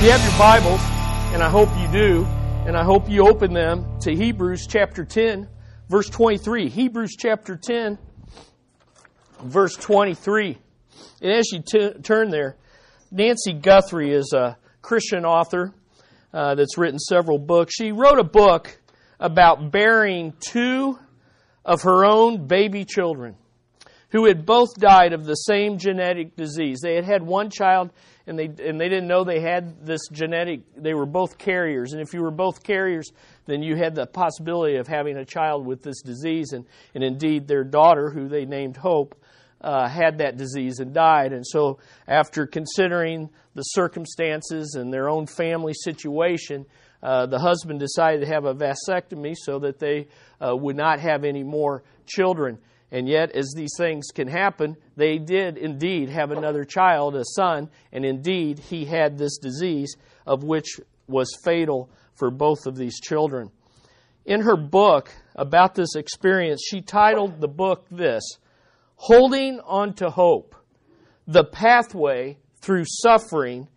[0.00, 0.80] You have your Bibles,
[1.34, 2.24] and I hope you do,
[2.66, 5.46] and I hope you open them to Hebrews chapter 10,
[5.90, 6.70] verse 23.
[6.70, 7.98] Hebrews chapter 10,
[9.42, 10.56] verse 23.
[11.20, 12.56] And as you t- turn there,
[13.10, 15.74] Nancy Guthrie is a Christian author
[16.32, 17.74] uh, that's written several books.
[17.74, 18.80] She wrote a book
[19.18, 20.98] about burying two
[21.62, 23.36] of her own baby children
[24.12, 26.80] who had both died of the same genetic disease.
[26.82, 27.90] They had had one child
[28.30, 31.92] and they and they didn't know they had this genetic they were both carriers.
[31.92, 33.10] And if you were both carriers
[33.46, 36.52] then you had the possibility of having a child with this disease.
[36.52, 39.16] And and indeed their daughter who they named Hope
[39.60, 41.32] uh, had that disease and died.
[41.32, 46.66] And so after considering the circumstances and their own family situation
[47.02, 50.06] uh, the husband decided to have a vasectomy so that they
[50.40, 52.58] uh, would not have any more children
[52.92, 57.70] and yet, as these things can happen, they did indeed have another child, a son,
[57.92, 63.50] and indeed he had this disease, of which was fatal for both of these children.
[64.24, 68.22] In her book about this experience, she titled the book this
[68.96, 70.54] Holding on to Hope
[71.26, 73.68] The Pathway Through Suffering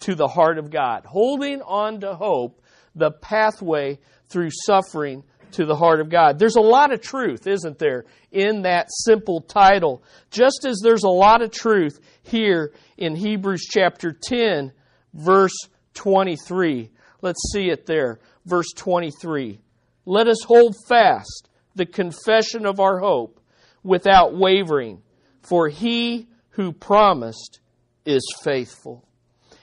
[0.00, 1.04] to the Heart of God.
[1.06, 2.60] Holding on to Hope
[2.94, 6.38] The Pathway Through Suffering to the heart of God.
[6.38, 10.02] There's a lot of truth, isn't there, in that simple title.
[10.30, 14.72] Just as there's a lot of truth here in Hebrews chapter 10,
[15.14, 15.56] verse
[15.94, 16.90] 23.
[17.20, 18.20] Let's see it there.
[18.44, 19.60] Verse 23.
[20.04, 23.40] Let us hold fast the confession of our hope
[23.82, 25.02] without wavering,
[25.42, 27.60] for he who promised
[28.04, 29.06] is faithful.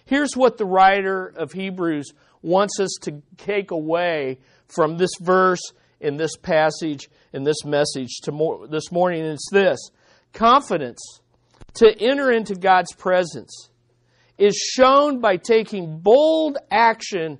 [0.05, 5.61] Here's what the writer of Hebrews wants us to take away from this verse
[5.99, 9.21] in this passage, in this message to this morning.
[9.21, 9.79] And it's this
[10.33, 11.21] confidence
[11.75, 13.69] to enter into God's presence
[14.37, 17.37] is shown by taking bold action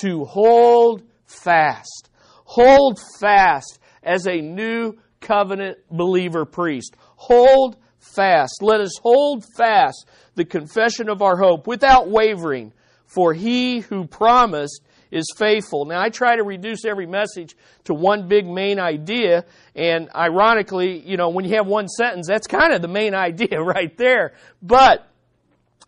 [0.00, 2.10] to hold fast.
[2.44, 6.94] Hold fast as a new covenant believer priest.
[7.16, 8.58] Hold fast.
[8.60, 12.72] Let us hold fast the confession of our hope without wavering,
[13.06, 15.84] for he who promised is faithful.
[15.84, 19.44] Now, I try to reduce every message to one big main idea,
[19.76, 23.60] and ironically, you know, when you have one sentence, that's kind of the main idea
[23.60, 24.32] right there.
[24.62, 25.06] But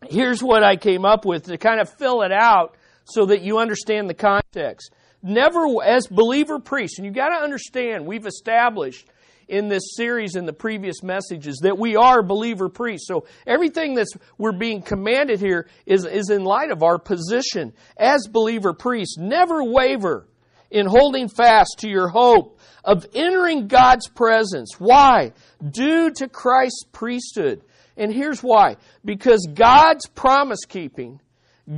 [0.08, 3.58] here's what I came up with to kind of fill it out so that you
[3.58, 4.92] understand the context.
[5.22, 9.08] Never, as believer priests, and you've got to understand, we've established
[9.48, 13.06] in this series in the previous messages that we are believer priests.
[13.08, 18.26] So everything that's we're being commanded here is, is in light of our position as
[18.26, 19.16] believer priests.
[19.18, 20.28] Never waver
[20.70, 24.74] in holding fast to your hope of entering God's presence.
[24.78, 25.32] Why?
[25.70, 27.62] Due to Christ's priesthood.
[27.96, 28.76] And here's why.
[29.04, 31.20] Because God's promise keeping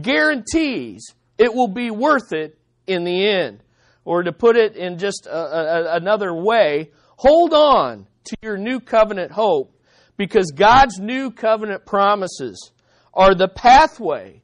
[0.03, 3.62] guarantees it will be worth it in the end.
[4.06, 8.80] Or to put it in just a, a, another way, Hold on to your new
[8.80, 9.72] covenant hope
[10.16, 12.72] because God's new covenant promises
[13.14, 14.42] are the pathway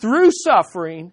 [0.00, 1.12] through suffering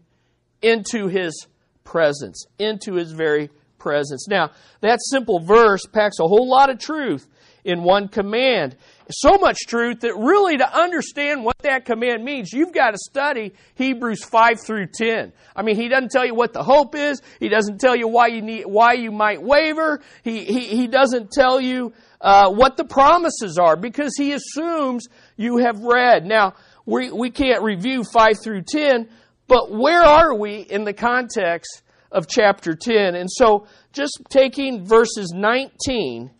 [0.61, 1.47] into His
[1.83, 4.27] presence, into His very presence.
[4.27, 4.51] Now,
[4.81, 7.27] that simple verse packs a whole lot of truth
[7.65, 8.77] in one command.
[9.09, 13.53] So much truth that really to understand what that command means, you've got to study
[13.73, 15.33] Hebrews 5 through 10.
[15.55, 17.21] I mean, he doesn't tell you what the hope is.
[17.39, 20.01] He doesn't tell you why you need, why you might waver.
[20.23, 25.57] He, he, he doesn't tell you, uh, what the promises are because he assumes you
[25.57, 26.25] have read.
[26.25, 26.53] Now,
[26.85, 29.09] we, we can't review 5 through 10,
[29.47, 31.81] but where are we in the context
[32.11, 33.15] of chapter 10?
[33.15, 36.31] And so, just taking verses 19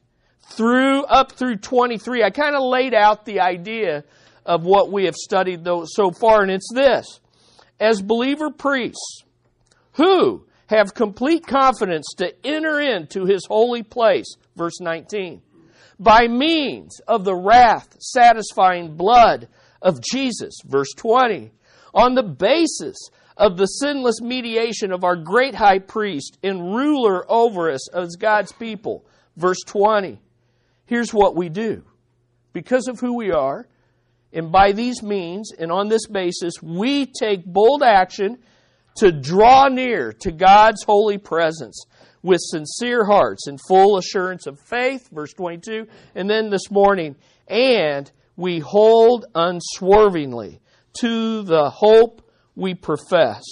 [0.55, 4.03] through up through 23, I kind of laid out the idea
[4.45, 7.19] of what we have studied so far, and it's this.
[7.79, 9.23] As believer priests,
[9.93, 15.41] who have complete confidence to enter into his holy place, verse 19,
[15.99, 19.47] by means of the wrath satisfying blood
[19.81, 21.51] of Jesus, verse 20,
[21.93, 22.97] on the basis
[23.37, 28.51] of the sinless mediation of our great high priest and ruler over us as God's
[28.53, 29.05] people,
[29.37, 30.19] verse 20
[30.85, 31.83] here's what we do.
[32.53, 33.67] Because of who we are,
[34.31, 38.37] and by these means, and on this basis, we take bold action
[38.97, 41.85] to draw near to God's holy presence
[42.21, 47.15] with sincere hearts and full assurance of faith, verse 22, and then this morning,
[47.47, 50.59] and we hold unswervingly
[50.99, 52.21] to the hope
[52.55, 53.43] we profess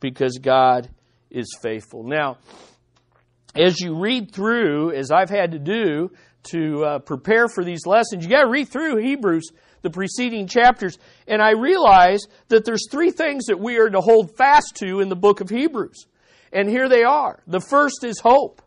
[0.00, 0.90] because God
[1.30, 2.04] is faithful.
[2.04, 2.38] Now,
[3.54, 6.10] as you read through, as I've had to do,
[6.44, 9.50] to uh, prepare for these lessons, you got to read through Hebrews
[9.82, 14.36] the preceding chapters, and I realize that there's three things that we are to hold
[14.36, 16.06] fast to in the book of Hebrews.
[16.52, 17.42] And here they are.
[17.46, 18.62] The first is hope.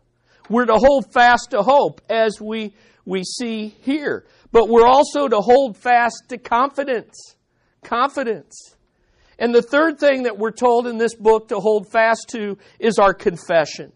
[0.48, 2.74] We're to hold fast to hope as we,
[3.04, 4.26] we see here.
[4.52, 7.36] But we're also to hold fast to confidence.
[7.82, 8.76] Confidence.
[9.38, 12.98] And the third thing that we're told in this book to hold fast to is
[12.98, 13.92] our confession.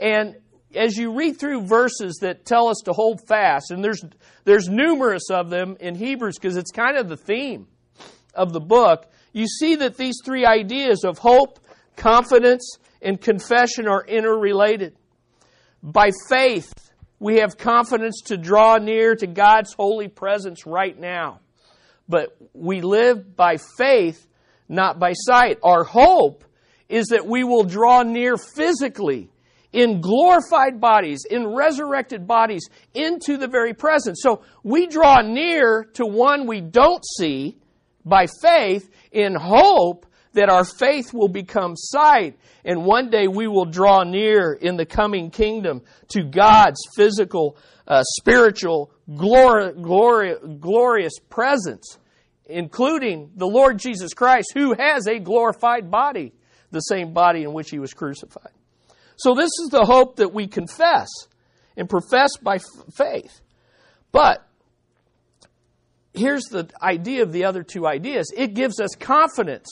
[0.00, 0.36] And
[0.74, 4.04] as you read through verses that tell us to hold fast, and there's,
[4.44, 7.66] there's numerous of them in Hebrews because it's kind of the theme
[8.34, 11.58] of the book, you see that these three ideas of hope,
[11.96, 14.96] confidence, and confession are interrelated.
[15.82, 16.72] By faith,
[17.18, 21.40] we have confidence to draw near to God's holy presence right now.
[22.08, 24.26] But we live by faith,
[24.68, 25.58] not by sight.
[25.62, 26.44] Our hope
[26.88, 29.30] is that we will draw near physically
[29.72, 34.20] in glorified bodies, in resurrected bodies, into the very presence.
[34.22, 37.58] So we draw near to one we don't see
[38.04, 43.64] by faith in hope that our faith will become sight and one day we will
[43.64, 47.56] draw near in the coming kingdom to God's physical,
[47.86, 51.98] uh, spiritual, glori- glori- glorious presence,
[52.46, 56.34] including the Lord Jesus Christ, who has a glorified body,
[56.70, 58.52] the same body in which he was crucified.
[59.18, 61.08] So this is the hope that we confess
[61.76, 63.40] and profess by f- faith.
[64.12, 64.46] But
[66.14, 68.32] here's the idea of the other two ideas.
[68.36, 69.68] It gives us confidence.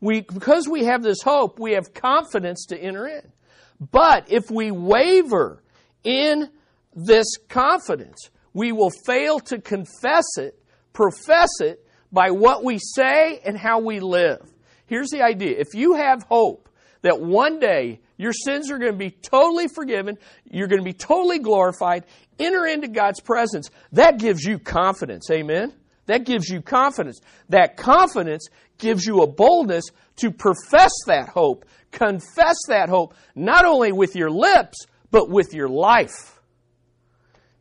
[0.00, 3.32] We, because we have this hope, we have confidence to enter in.
[3.80, 5.62] But if we waver
[6.02, 6.50] in
[6.94, 10.60] this confidence, we will fail to confess it,
[10.92, 14.40] profess it by what we say and how we live.
[14.86, 15.56] Here's the idea.
[15.58, 16.68] If you have hope
[17.02, 20.18] that one day your sins are going to be totally forgiven.
[20.50, 22.04] You're going to be totally glorified.
[22.38, 23.70] Enter into God's presence.
[23.92, 25.30] That gives you confidence.
[25.30, 25.72] Amen?
[26.06, 27.20] That gives you confidence.
[27.48, 29.84] That confidence gives you a boldness
[30.16, 35.68] to profess that hope, confess that hope, not only with your lips, but with your
[35.68, 36.40] life.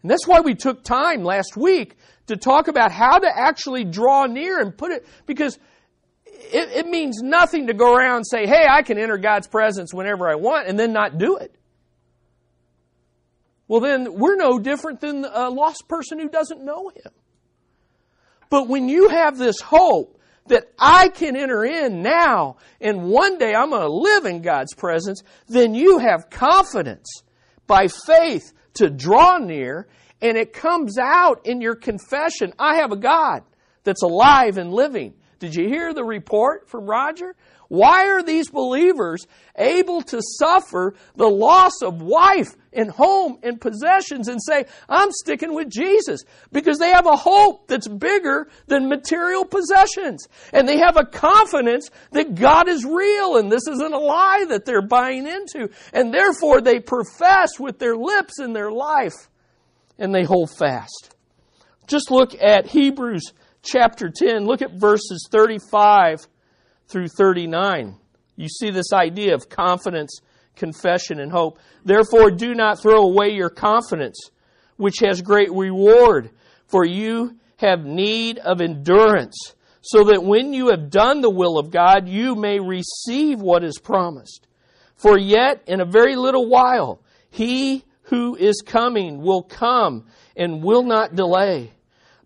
[0.02, 4.26] And that's why we took time last week to talk about how to actually draw
[4.26, 5.60] near and put it, because
[6.54, 9.94] it, it means nothing to go around and say, hey, I can enter God's presence
[9.94, 11.54] whenever I want, and then not do it.
[13.68, 17.12] Well, then we're no different than a lost person who doesn't know Him.
[18.50, 23.54] But when you have this hope that I can enter in now and one day
[23.54, 27.24] I'm going to live in God's presence, then you have confidence
[27.68, 29.88] by faith to draw near
[30.22, 32.54] and it comes out in your confession.
[32.58, 33.44] I have a God
[33.84, 35.14] that's alive and living.
[35.40, 37.36] Did you hear the report from Roger?
[37.70, 44.30] Why are these believers able to suffer the loss of wife and home and possessions
[44.30, 46.22] and say, I'm sticking with Jesus?
[46.52, 50.28] Because they have a hope that's bigger than material possessions.
[50.54, 54.66] And they have a confidence that God is real and this isn't a lie that
[54.66, 55.70] they're buying into.
[55.92, 59.28] And therefore they profess with their lips and their life
[60.00, 61.16] and they hold fast.
[61.88, 63.34] Just look at Hebrews
[63.68, 66.28] chapter 10, look at verses 35
[66.88, 67.96] through 39.
[68.36, 70.22] You see this idea of confidence,
[70.56, 71.60] confession, and hope.
[71.84, 74.18] Therefore, do not throw away your confidence,
[74.78, 76.30] which has great reward,
[76.68, 81.72] for you have need of endurance, so that when you have done the will of
[81.72, 84.48] God, you may receive what is promised.
[84.96, 90.84] For yet in a very little while, he who is coming will come and will
[90.84, 91.72] not delay.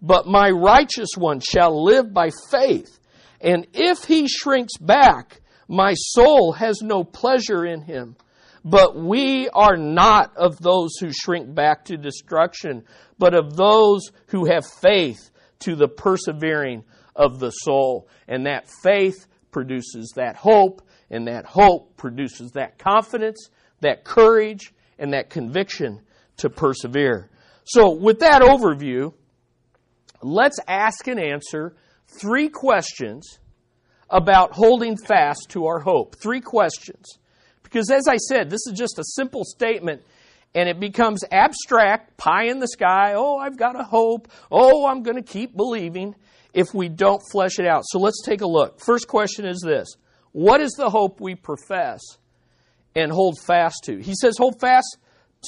[0.02, 3.00] But my righteous one shall live by faith.
[3.40, 8.16] And if he shrinks back, my soul has no pleasure in him.
[8.64, 12.84] But we are not of those who shrink back to destruction,
[13.18, 16.84] but of those who have faith to the persevering
[17.16, 18.08] of the soul.
[18.28, 23.50] And that faith produces that hope, and that hope produces that confidence,
[23.82, 26.02] that courage, and that conviction
[26.38, 27.30] to persevere.
[27.64, 29.14] So, with that overview,
[30.22, 31.76] let's ask and answer
[32.08, 33.40] three questions
[34.10, 36.16] about holding fast to our hope.
[36.22, 37.18] Three questions.
[37.64, 40.04] Because as I said, this is just a simple statement
[40.54, 43.14] and it becomes abstract, pie in the sky.
[43.16, 44.28] Oh, I've got a hope.
[44.52, 46.16] Oh, I'm going to keep believing
[46.54, 47.84] if we don't flesh it out.
[47.86, 48.80] So let's take a look.
[48.82, 49.88] First question is this
[50.34, 52.02] What is the hope we profess
[52.96, 54.00] and hold fast to?
[54.00, 54.98] He says, hold fast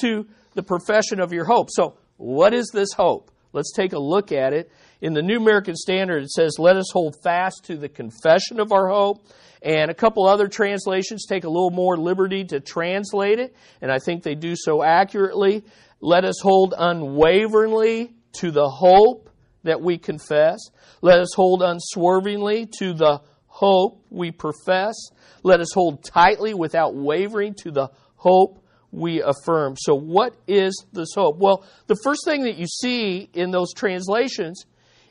[0.01, 1.68] to the profession of your hope.
[1.72, 3.32] So, what is this hope?
[3.53, 4.72] Let's take a look at it.
[5.01, 8.72] In the New American Standard, it says, Let us hold fast to the confession of
[8.72, 9.25] our hope.
[9.62, 13.98] And a couple other translations take a little more liberty to translate it, and I
[13.98, 15.63] think they do so accurately.
[16.01, 19.29] Let us hold unwaveringly to the hope
[19.63, 20.60] that we confess.
[21.01, 24.95] Let us hold unswervingly to the hope we profess.
[25.43, 28.62] Let us hold tightly without wavering to the hope
[28.93, 29.75] we affirm.
[29.77, 31.38] So, what is this hope?
[31.38, 34.65] Well, the first thing that you see in those translations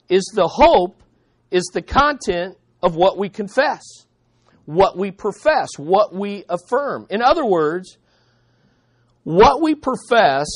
[0.09, 1.03] is the hope
[1.51, 3.83] is the content of what we confess,
[4.65, 7.07] what we profess, what we affirm.
[7.11, 7.99] In other words,
[9.25, 10.47] what we profess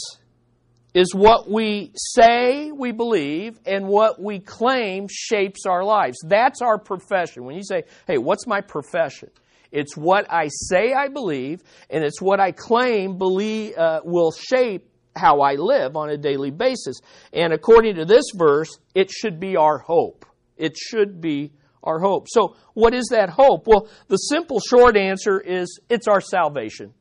[0.95, 6.17] is what we say we believe and what we claim shapes our lives.
[6.25, 7.45] That's our profession.
[7.45, 9.31] When you say, hey, what's my profession?
[9.77, 14.89] It's what I say I believe, and it's what I claim believe uh, will shape
[15.15, 16.97] how I live on a daily basis.
[17.31, 20.25] And according to this verse, it should be our hope.
[20.57, 21.53] It should be
[21.83, 22.25] our hope.
[22.31, 23.67] So, what is that hope?
[23.67, 26.95] Well, the simple short answer is it's our salvation.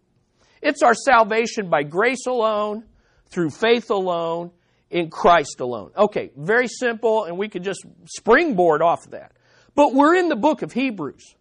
[0.62, 2.84] It's our salvation by grace alone,
[3.30, 4.52] through faith alone,
[4.90, 5.92] in Christ alone.
[5.96, 9.32] Okay, very simple, and we could just springboard off of that.
[9.76, 11.36] But we're in the book of Hebrews.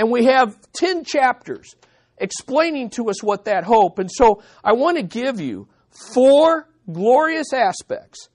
[0.00, 1.74] And we have 10 chapters
[2.16, 3.98] explaining to us what that hope.
[3.98, 5.68] And so I want to give you
[6.14, 8.30] four glorious aspects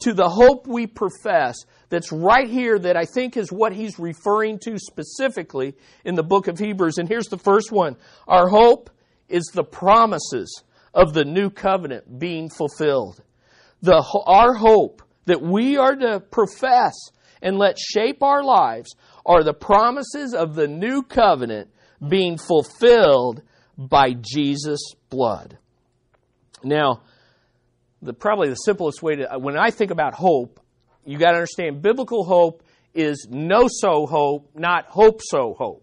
[0.00, 1.54] to the hope we profess
[1.88, 6.48] that's right here that I think is what he's referring to specifically in the book
[6.48, 6.98] of Hebrews.
[6.98, 7.94] And here's the first one.
[8.26, 8.90] Our hope
[9.28, 13.22] is the promises of the new covenant being fulfilled.
[13.82, 16.94] The, our hope that we are to profess
[17.44, 21.70] and let shape our lives are the promises of the new covenant
[22.08, 23.42] being fulfilled
[23.76, 25.58] by Jesus' blood.
[26.64, 27.02] Now,
[28.02, 30.58] the, probably the simplest way to, when I think about hope,
[31.04, 32.62] you got to understand biblical hope
[32.94, 35.82] is know so hope, not hope so hope.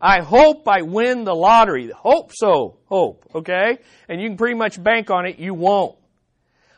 [0.00, 1.90] I hope I win the lottery.
[1.90, 3.78] Hope so hope, okay?
[4.08, 5.96] And you can pretty much bank on it, you won't.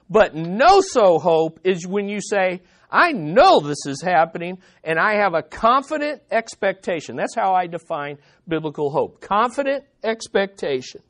[0.09, 5.16] But know so hope is when you say, I know this is happening, and I
[5.16, 7.16] have a confident expectation.
[7.16, 9.21] That's how I define biblical hope.
[9.21, 11.02] Confident expectation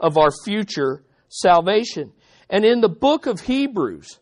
[0.00, 2.12] of our future salvation.
[2.48, 4.18] And in the book of Hebrews,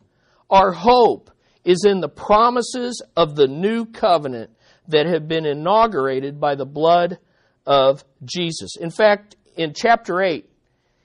[0.50, 1.30] our hope
[1.64, 4.50] is in the promises of the new covenant
[4.88, 7.18] that have been inaugurated by the blood
[7.66, 8.76] of Jesus.
[8.80, 10.48] In fact, in chapter 8,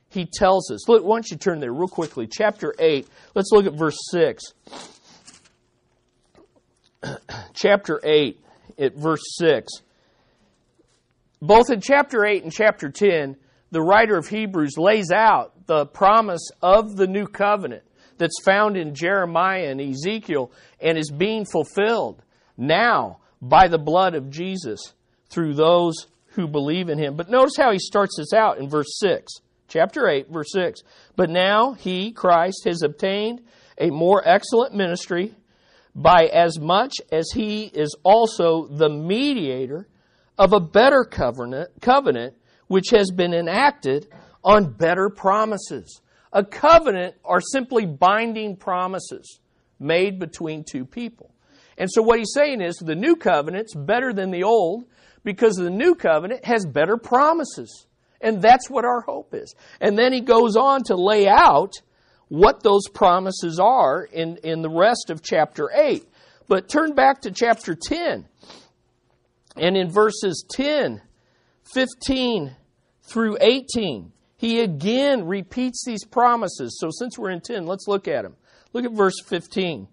[0.10, 2.28] he tells us, look, why don't you turn there real quickly?
[2.32, 4.44] Chapter 8, let's look at verse 6.
[7.54, 8.40] chapter 8,
[8.78, 9.72] at verse 6.
[11.42, 13.36] Both in chapter 8 and chapter 10,
[13.72, 17.84] the writer of Hebrews lays out the promise of the new covenant
[18.18, 22.22] that's found in Jeremiah and Ezekiel and is being fulfilled
[22.56, 24.94] now by the blood of Jesus
[25.30, 27.16] through those who believe in him.
[27.16, 29.34] But notice how he starts this out in verse 6.
[29.68, 30.82] Chapter 8, verse 6.
[31.16, 33.42] But now he, Christ, has obtained
[33.78, 35.36] a more excellent ministry
[35.96, 39.88] by as much as he is also the mediator
[40.38, 42.36] of a better covenant, covenant
[42.68, 44.08] which has been enacted
[44.44, 46.02] on better promises.
[46.32, 49.40] A covenant are simply binding promises
[49.80, 51.32] made between two people.
[51.78, 54.86] And so what he's saying is the new covenant's better than the old
[55.24, 57.88] because the new covenant has better promises.
[58.22, 59.54] And that's what our hope is.
[59.82, 61.74] And then he goes on to lay out
[62.30, 66.06] what those promises are in, in the rest of chapter 8.
[66.48, 68.28] But turn back to chapter 10.
[69.56, 71.02] And in verses 10,
[71.74, 72.56] 15
[73.04, 76.78] through 18, he again repeats these promises.
[76.80, 78.36] So since we're in 10, let's look at them.
[78.74, 79.88] Look at verse 15.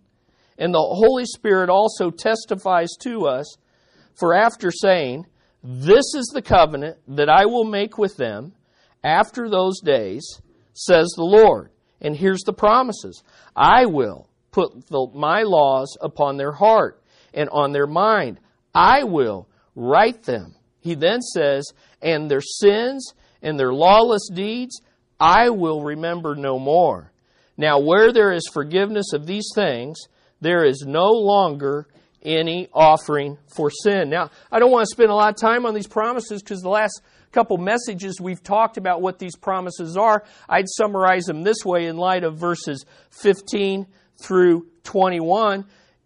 [0.58, 3.56] And the Holy Spirit also testifies to us,
[4.18, 5.26] for after saying,
[5.62, 8.52] This is the covenant that I will make with them
[9.02, 10.40] after those days,
[10.74, 11.69] says the Lord.
[12.00, 13.22] And here's the promises
[13.54, 17.02] I will put the, my laws upon their heart
[17.32, 18.40] and on their mind.
[18.74, 20.54] I will write them.
[20.80, 24.80] He then says, and their sins and their lawless deeds
[25.20, 27.12] I will remember no more.
[27.58, 29.98] Now, where there is forgiveness of these things,
[30.40, 31.86] there is no longer
[32.22, 34.10] any offering for sin.
[34.10, 36.68] Now, I don't want to spend a lot of time on these promises because the
[36.68, 40.24] last couple messages we've talked about what these promises are.
[40.48, 42.84] I'd summarize them this way in light of verses
[43.22, 43.86] 15
[44.22, 45.64] through 21.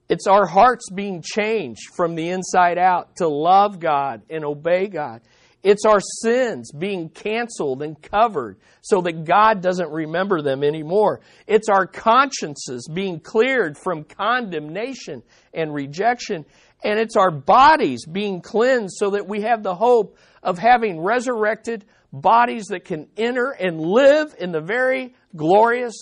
[0.09, 5.23] It's our hearts being changed from the inside out to love God and obey God.
[5.65, 11.23] It's our sins being canceled and covered so that God doesn't remember them anymore.
[11.47, 15.23] It's our consciences being cleared from condemnation
[15.55, 16.45] and rejection.
[16.85, 21.87] And it's our bodies being cleansed so that we have the hope of having resurrected
[22.13, 25.95] bodies that can enter and live in the very glorious,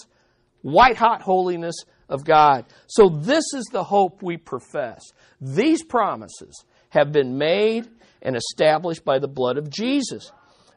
[0.62, 1.76] white hot holiness
[2.08, 2.66] of God.
[2.88, 5.02] So this is the hope we profess.
[5.40, 7.88] These promises have been made
[8.22, 10.32] and established by the blood of Jesus.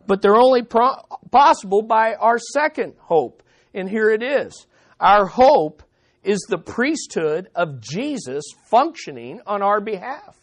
[0.08, 3.44] But they're only pro- possible by our second hope.
[3.74, 4.68] And here it is.
[5.00, 5.84] Our hope
[6.24, 10.36] is the priesthood of Jesus functioning on our behalf.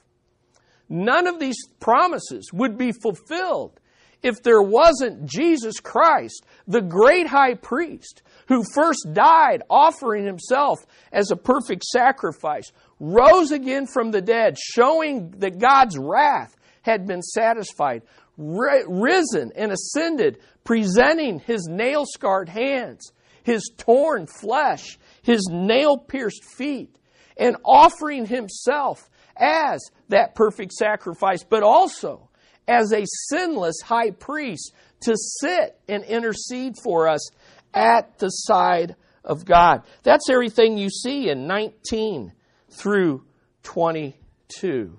[0.89, 3.81] None of these promises would be fulfilled
[4.23, 10.79] if there wasn't Jesus Christ, the great high priest, who first died offering himself
[11.13, 17.23] as a perfect sacrifice, rose again from the dead, showing that God's wrath had been
[17.23, 18.03] satisfied,
[18.37, 23.13] risen and ascended, presenting his nail scarred hands,
[23.43, 26.97] his torn flesh, his nail pierced feet,
[27.37, 32.29] and offering himself as that perfect sacrifice, but also
[32.69, 37.31] as a sinless high priest to sit and intercede for us
[37.75, 39.83] at the side of God.
[40.03, 42.33] That's everything you see in 19
[42.71, 43.25] through
[43.63, 44.99] 22.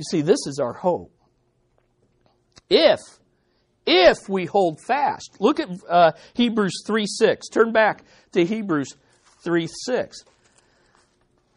[0.00, 1.12] You see, this is our hope.
[2.70, 3.00] If,
[3.84, 5.36] if we hold fast.
[5.40, 7.48] Look at uh, Hebrews 3 6.
[7.50, 8.94] Turn back to Hebrews
[9.44, 10.24] 3 6.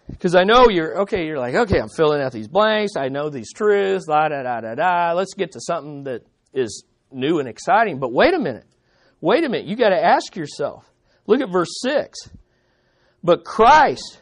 [0.09, 2.97] Because I know you're, okay, you're like, okay, I'm filling out these blanks.
[2.97, 5.13] I know these truths, da da da da da.
[5.13, 6.83] Let's get to something that is
[7.13, 7.97] new and exciting.
[7.97, 8.65] But wait a minute.
[9.21, 9.67] Wait a minute.
[9.67, 10.91] You got to ask yourself.
[11.27, 12.19] Look at verse 6.
[13.23, 14.19] But Christ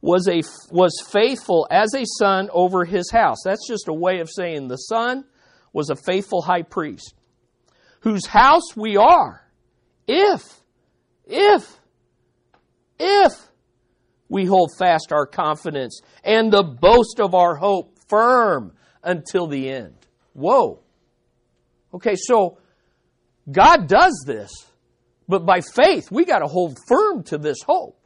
[0.00, 3.38] was, a, was faithful as a son over his house.
[3.44, 5.24] That's just a way of saying the son
[5.72, 7.14] was a faithful high priest,
[8.00, 9.46] whose house we are,
[10.06, 10.42] if,
[11.26, 11.78] if,
[12.98, 13.32] if
[14.28, 19.94] we hold fast our confidence and the boast of our hope firm until the end.
[20.32, 20.80] Whoa.
[21.92, 22.58] Okay, so
[23.50, 24.50] God does this,
[25.28, 27.96] but by faith, we got to hold firm to this hope.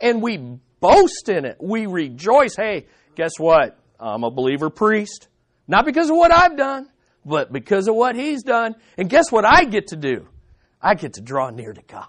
[0.00, 1.56] And we boast in it.
[1.60, 2.56] We rejoice.
[2.56, 3.78] Hey, guess what?
[3.98, 5.28] I'm a believer priest.
[5.68, 6.88] Not because of what I've done,
[7.24, 8.74] but because of what He's done.
[8.96, 10.28] And guess what I get to do?
[10.80, 12.06] I get to draw near to God.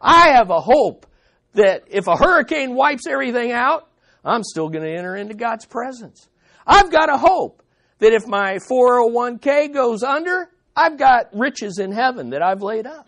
[0.00, 1.06] I have a hope
[1.54, 3.88] that if a hurricane wipes everything out,
[4.24, 6.28] I'm still going to enter into God's presence.
[6.66, 7.62] I've got a hope
[7.98, 13.06] that if my 401k goes under, I've got riches in heaven that I've laid up.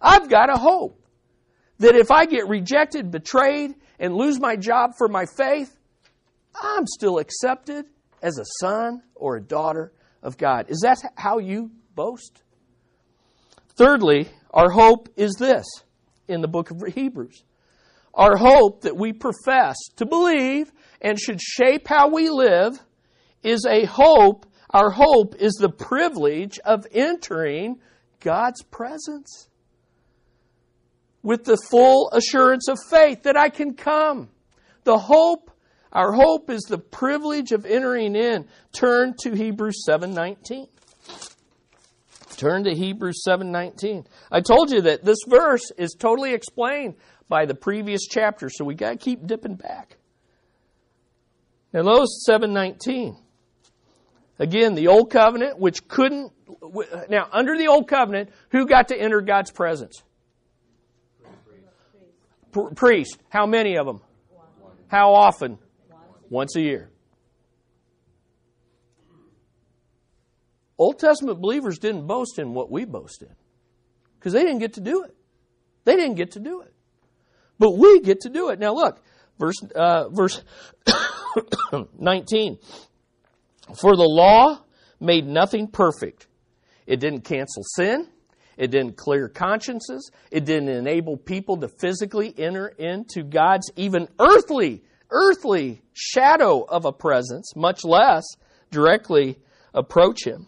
[0.00, 1.02] I've got a hope
[1.78, 5.76] that if I get rejected, betrayed, and lose my job for my faith,
[6.60, 7.84] I'm still accepted
[8.22, 10.66] as a son or a daughter of God.
[10.70, 12.42] Is that how you boast?
[13.76, 15.66] Thirdly, our hope is this
[16.26, 17.44] in the book of Hebrews.
[18.14, 22.80] Our hope that we profess to believe and should shape how we live
[23.42, 24.46] is a hope.
[24.70, 27.78] Our hope is the privilege of entering
[28.20, 29.49] God's presence
[31.22, 34.30] with the full assurance of faith that I can come.
[34.84, 35.50] The hope,
[35.92, 38.46] our hope is the privilege of entering in.
[38.72, 40.68] Turn to Hebrews 7:19.
[42.36, 44.06] Turn to Hebrews 7:19.
[44.32, 46.94] I told you that this verse is totally explained
[47.28, 49.98] by the previous chapter, so we got to keep dipping back.
[51.72, 53.16] Now, those 719.
[54.38, 56.32] Again, the old covenant, which couldn't.
[57.10, 60.02] Now, under the old covenant, who got to enter God's presence?
[62.74, 63.18] Priest.
[63.28, 64.00] How many of them?
[64.88, 65.58] How often?
[66.28, 66.90] Once a year.
[70.78, 73.34] Old Testament believers didn't boast in what we boast in
[74.18, 75.14] because they didn't get to do it.
[75.84, 76.72] They didn't get to do it.
[77.58, 78.58] But we get to do it.
[78.58, 79.02] Now look,
[79.38, 80.42] verse, uh, verse
[81.98, 82.58] 19.
[83.78, 84.62] For the law
[84.98, 86.26] made nothing perfect.
[86.86, 88.08] It didn't cancel sin.
[88.60, 90.10] It didn't clear consciences.
[90.30, 96.92] It didn't enable people to physically enter into God's even earthly, earthly shadow of a
[96.92, 98.22] presence, much less
[98.70, 99.38] directly
[99.72, 100.46] approach Him.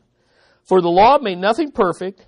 [0.69, 2.27] For the law made nothing perfect,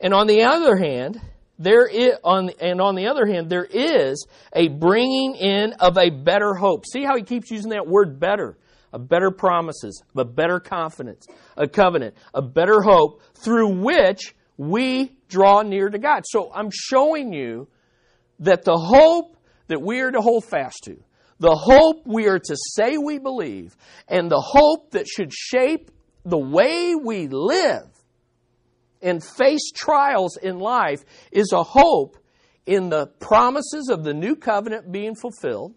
[0.00, 1.20] and on the other hand,
[1.58, 6.08] there is, on, and on the other hand, there is a bringing in of a
[6.08, 6.84] better hope.
[6.86, 8.58] See how he keeps using that word better?
[8.92, 15.62] A better promises, a better confidence, a covenant, a better hope through which we draw
[15.62, 16.24] near to God.
[16.26, 17.68] So I'm showing you
[18.40, 19.36] that the hope
[19.68, 20.96] that we are to hold fast to,
[21.38, 23.76] the hope we are to say we believe,
[24.08, 25.90] and the hope that should shape
[26.24, 27.88] the way we live
[29.02, 32.16] and face trials in life is a hope
[32.64, 35.74] in the promises of the new covenant being fulfilled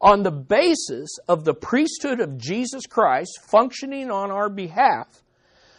[0.00, 5.22] on the basis of the priesthood of Jesus Christ functioning on our behalf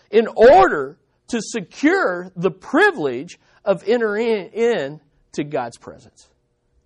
[0.10, 0.98] in order
[1.30, 5.02] to secure the privilege of entering in
[5.34, 6.30] to God's presence.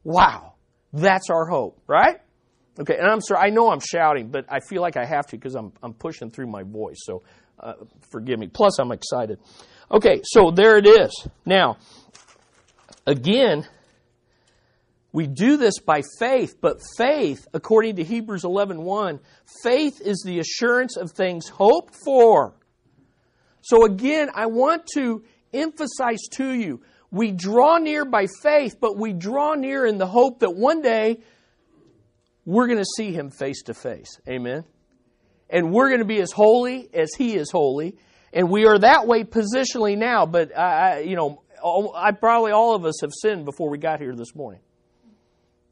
[0.03, 0.53] Wow.
[0.93, 2.17] That's our hope, right?
[2.79, 5.37] Okay, and I'm sorry, I know I'm shouting, but I feel like I have to
[5.37, 7.21] because I'm, I'm pushing through my voice, so
[7.59, 7.73] uh,
[8.09, 8.47] forgive me.
[8.47, 9.39] Plus, I'm excited.
[9.91, 11.27] Okay, so there it is.
[11.45, 11.77] Now,
[13.05, 13.67] again,
[15.11, 19.19] we do this by faith, but faith, according to Hebrews 11:1,
[19.63, 22.53] faith is the assurance of things hoped for.
[23.61, 29.13] So again, I want to emphasize to you, we draw near by faith, but we
[29.13, 31.19] draw near in the hope that one day
[32.45, 34.19] we're going to see him face to face.
[34.27, 34.63] Amen.
[35.49, 37.97] And we're going to be as holy as he is holy,
[38.33, 41.41] and we are that way positionally now, but I, you know,
[41.93, 44.61] I probably all of us have sinned before we got here this morning.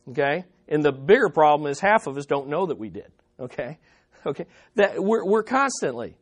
[0.10, 0.44] Okay?
[0.68, 3.12] And the bigger problem is half of us don't know that we did.
[3.40, 3.80] Okay?
[4.26, 4.48] Okay?
[4.76, 6.18] That we're, we're constantly.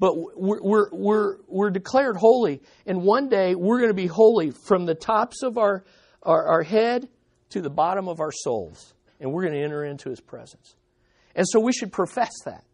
[0.00, 2.62] But we're, we're, we're, we're declared holy.
[2.86, 5.84] And one day we're going to be holy from the tops of our,
[6.22, 7.08] our, our head
[7.50, 8.94] to the bottom of our souls.
[9.20, 10.74] And we're going to enter into his presence.
[11.36, 12.64] And so we should profess that.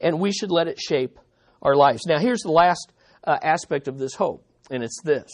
[0.00, 1.18] And we should let it shape
[1.62, 2.02] our lives.
[2.06, 2.92] Now, here's the last
[3.24, 5.28] uh, aspect of this hope, and it's this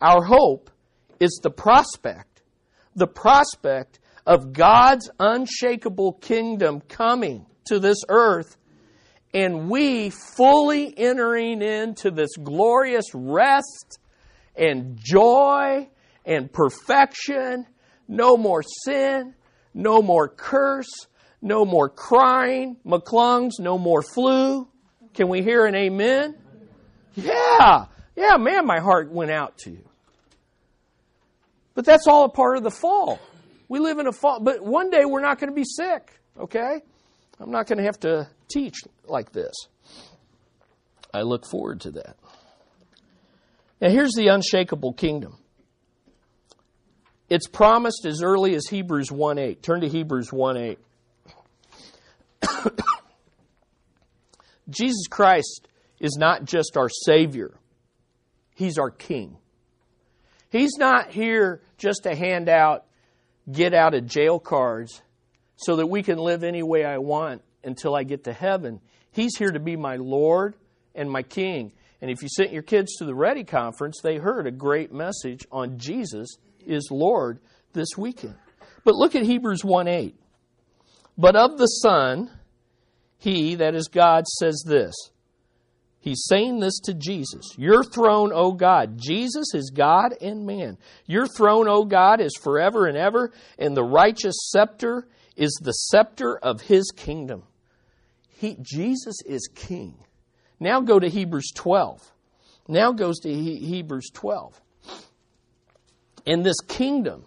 [0.00, 0.70] our hope
[1.20, 2.42] is the prospect
[2.94, 8.56] the prospect of God's unshakable kingdom coming to this earth
[9.34, 13.98] and we fully entering into this glorious rest
[14.56, 15.88] and joy
[16.24, 17.66] and perfection.
[18.08, 19.34] No more sin,
[19.74, 21.06] no more curse,
[21.42, 24.66] no more crying, McClungs, no more flu.
[25.14, 26.36] Can we hear an amen?
[27.14, 27.86] Yeah,
[28.16, 29.88] yeah, man, my heart went out to you.
[31.74, 33.20] But that's all a part of the fall.
[33.68, 36.80] We live in a fall, but one day we're not going to be sick, okay?
[37.38, 39.54] I'm not going to have to teach like this.
[41.12, 42.16] I look forward to that.
[43.80, 45.38] Now, here's the unshakable kingdom.
[47.28, 49.62] It's promised as early as Hebrews 1 8.
[49.62, 50.78] Turn to Hebrews 1 8.
[54.70, 55.68] Jesus Christ
[56.00, 57.54] is not just our Savior,
[58.54, 59.36] He's our King.
[60.50, 62.84] He's not here just to hand out
[63.50, 65.02] get out of jail cards
[65.56, 68.80] so that we can live any way I want until I get to heaven.
[69.12, 70.56] He's here to be my Lord
[70.94, 71.70] and my King.
[72.00, 75.46] And if you sent your kids to the Ready Conference, they heard a great message
[75.52, 77.38] on Jesus is Lord
[77.72, 78.34] this weekend.
[78.84, 80.14] But look at Hebrews 1 8.
[81.16, 82.30] But of the Son,
[83.18, 84.94] he, that is God, says this
[86.00, 87.54] He's saying this to Jesus.
[87.56, 88.96] Your throne, O God.
[88.96, 90.78] Jesus is God and man.
[91.06, 96.38] Your throne, O God, is forever and ever, and the righteous scepter is the scepter
[96.38, 97.42] of his kingdom.
[98.38, 99.96] He, Jesus is king.
[100.60, 102.12] Now go to Hebrews 12.
[102.68, 104.60] Now goes to he, Hebrews 12.
[106.24, 107.24] And this kingdom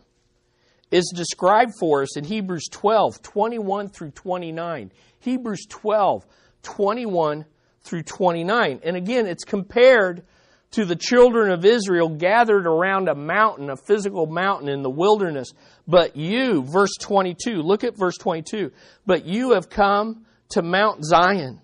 [0.90, 4.94] is described for us in Hebrews 12, 21 through 29.
[5.20, 6.26] Hebrews 12,
[6.64, 7.46] 21
[7.82, 8.80] through 29.
[8.82, 10.24] And again, it's compared
[10.72, 15.50] to the children of Israel gathered around a mountain, a physical mountain in the wilderness.
[15.86, 18.72] But you, verse 22, look at verse 22.
[19.06, 21.62] But you have come to Mount Zion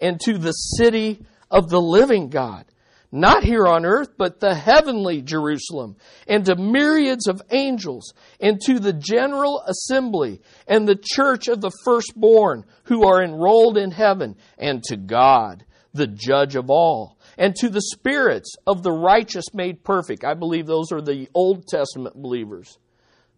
[0.00, 2.64] and to the city of the living God
[3.10, 5.96] not here on earth, but the heavenly Jerusalem,
[6.26, 11.72] and to myriads of angels, and to the general assembly, and the church of the
[11.84, 17.70] firstborn who are enrolled in heaven, and to God, the judge of all, and to
[17.70, 20.24] the spirits of the righteous made perfect.
[20.24, 22.78] I believe those are the Old Testament believers,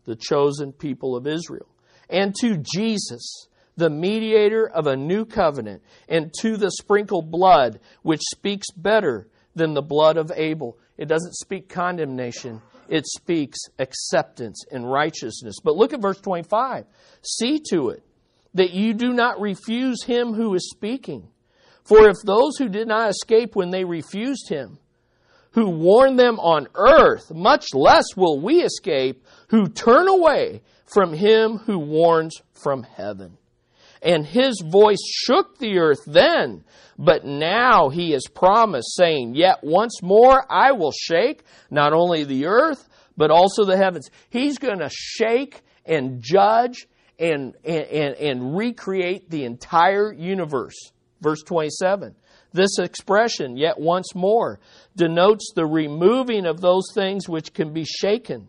[0.05, 1.69] the chosen people of Israel,
[2.09, 3.47] and to Jesus
[3.81, 9.75] the mediator of a new covenant, and to the sprinkled blood, which speaks better than
[9.75, 10.79] the blood of Abel.
[10.97, 15.57] It doesn't speak condemnation, it speaks acceptance and righteousness.
[15.65, 16.85] But look at verse 25.
[17.23, 18.05] See to it
[18.55, 21.29] that you do not refuse him who is speaking.
[21.85, 24.79] For if those who did not escape when they refused him,
[25.53, 31.57] who warned them on earth, much less will we escape who turn away from him
[31.57, 33.37] who warns from heaven.
[34.03, 36.65] And his voice shook the earth then,
[36.99, 42.47] but now he has promised, saying, Yet once more I will shake not only the
[42.47, 44.11] earth, but also the heavens.
[44.31, 50.77] He's going to shake and judge and, and, and, and recreate the entire universe.
[51.21, 52.15] Verse 27.
[52.53, 54.61] This expression, yet once more,
[54.97, 58.49] denotes the removing of those things which can be shaken,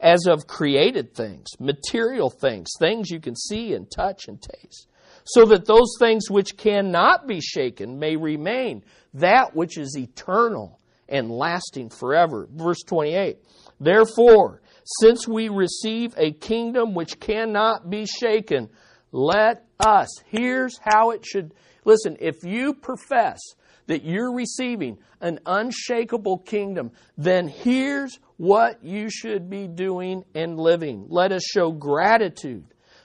[0.00, 4.88] as of created things, material things, things you can see and touch and taste
[5.24, 11.30] so that those things which cannot be shaken may remain, that which is eternal and
[11.30, 12.48] lasting forever.
[12.52, 13.38] Verse 28.
[13.80, 14.62] Therefore,
[15.00, 18.68] since we receive a kingdom which cannot be shaken,
[19.12, 20.08] let us.
[20.26, 21.54] Here's how it should.
[21.84, 23.38] Listen, if you profess
[23.86, 31.06] that you're receiving an unshakable kingdom, then here's what you should be doing and living.
[31.08, 32.64] Let us show gratitude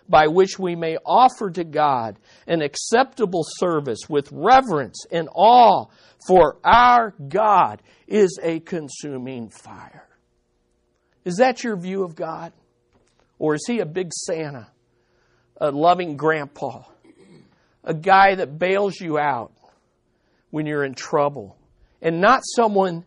[0.09, 2.17] by which we may offer to God
[2.47, 5.85] an acceptable service with reverence and awe,
[6.27, 10.07] for our God is a consuming fire.
[11.25, 12.53] Is that your view of God?
[13.39, 14.67] Or is he a big Santa,
[15.59, 16.83] a loving grandpa,
[17.83, 19.51] a guy that bails you out
[20.49, 21.57] when you're in trouble,
[22.01, 23.03] and not someone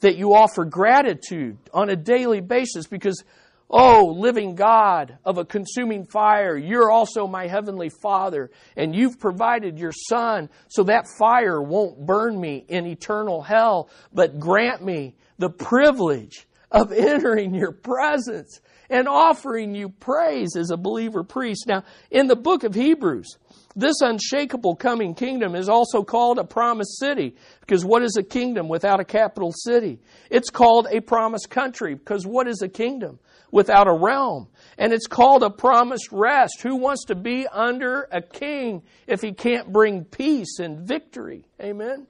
[0.00, 3.24] that you offer gratitude on a daily basis because
[3.68, 9.76] Oh, living God of a consuming fire, you're also my heavenly Father, and you've provided
[9.76, 15.50] your Son so that fire won't burn me in eternal hell, but grant me the
[15.50, 21.66] privilege of entering your presence and offering you praise as a believer priest.
[21.66, 23.36] Now, in the book of Hebrews,
[23.74, 28.68] this unshakable coming kingdom is also called a promised city because what is a kingdom
[28.68, 29.98] without a capital city?
[30.30, 33.18] It's called a promised country because what is a kingdom?
[33.50, 34.48] Without a realm.
[34.78, 36.60] And it's called a promised rest.
[36.62, 41.46] Who wants to be under a king if he can't bring peace and victory?
[41.60, 42.06] Amen.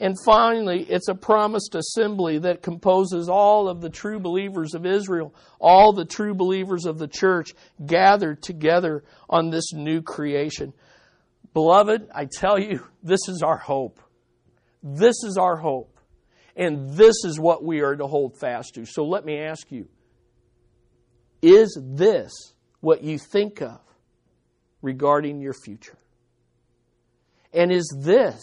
[0.00, 5.34] And finally, it's a promised assembly that composes all of the true believers of Israel,
[5.60, 7.52] all the true believers of the church
[7.84, 10.72] gathered together on this new creation.
[11.52, 14.00] Beloved, I tell you, this is our hope.
[14.82, 15.98] This is our hope.
[16.56, 18.86] And this is what we are to hold fast to.
[18.86, 19.86] So let me ask you
[21.42, 22.32] is this
[22.80, 23.80] what you think of
[24.82, 25.98] regarding your future?
[27.52, 28.40] And is this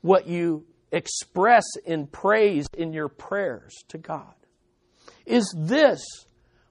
[0.00, 4.34] what you express in praise in your prayers to God?
[5.26, 6.04] Is this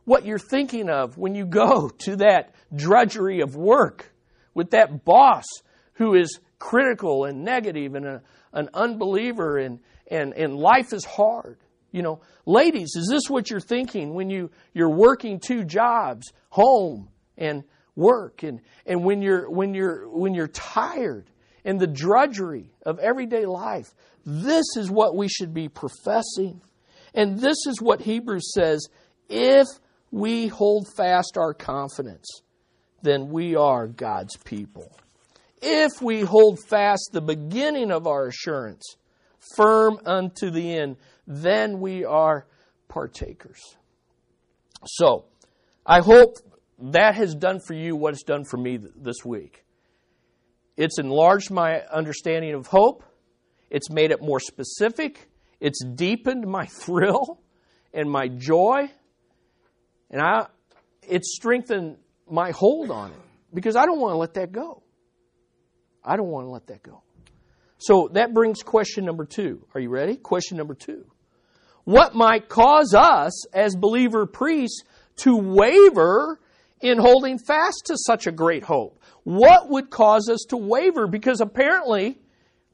[0.06, 4.14] what you're thinking of when you go to that drudgery of work
[4.54, 5.46] with that boss
[5.94, 8.22] who is critical and negative and a,
[8.54, 11.58] an unbeliever and, and, and life is hard?
[11.96, 17.08] You know, ladies, is this what you're thinking when you, you're working two jobs, home
[17.38, 17.64] and
[17.96, 21.32] work, and, and when you're when you're when you're tired
[21.64, 23.96] and the drudgery of everyday life?
[24.26, 26.60] This is what we should be professing.
[27.14, 28.90] And this is what Hebrews says
[29.30, 29.68] if
[30.12, 32.28] we hold fast our confidence,
[33.04, 34.92] then we are God's people.
[35.62, 38.98] If we hold fast the beginning of our assurance,
[39.56, 42.46] firm unto the end, then we are
[42.88, 43.78] partakers.
[44.86, 45.26] So,
[45.86, 46.38] I hope
[46.80, 49.64] that has done for you what it's done for me this week.
[50.78, 53.04] It's enlarged my understanding of hope.
[53.70, 55.30] It's made it more specific.
[55.60, 57.42] It's deepened my thrill
[57.94, 58.90] and my joy.
[60.12, 60.48] And I,
[61.02, 61.98] it's strengthened
[62.30, 63.18] my hold on it
[63.54, 64.84] because I don't want to let that go.
[66.04, 67.02] I don't want to let that go.
[67.78, 69.66] So that brings question number two.
[69.74, 70.16] Are you ready?
[70.16, 71.06] Question number two
[71.86, 74.84] what might cause us as believer priests
[75.18, 76.40] to waver
[76.82, 79.00] in holding fast to such a great hope?
[79.24, 81.08] What would cause us to waver?
[81.08, 82.20] Because apparently,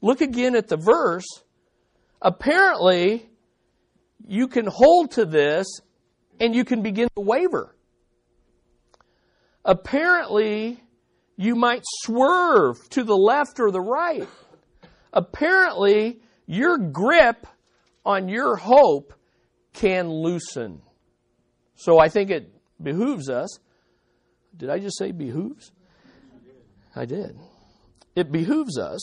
[0.00, 1.26] look again at the verse,
[2.20, 3.28] apparently
[4.26, 5.66] you can hold to this
[6.40, 7.76] and you can begin to waver.
[9.64, 10.82] Apparently,
[11.36, 14.28] you might swerve to the left or the right.
[15.12, 17.46] Apparently, your grip
[18.04, 19.14] on your hope
[19.72, 20.82] can loosen.
[21.74, 23.58] So I think it behooves us.
[24.56, 25.72] Did I just say behooves?
[26.94, 27.38] I did.
[28.14, 29.00] It behooves us.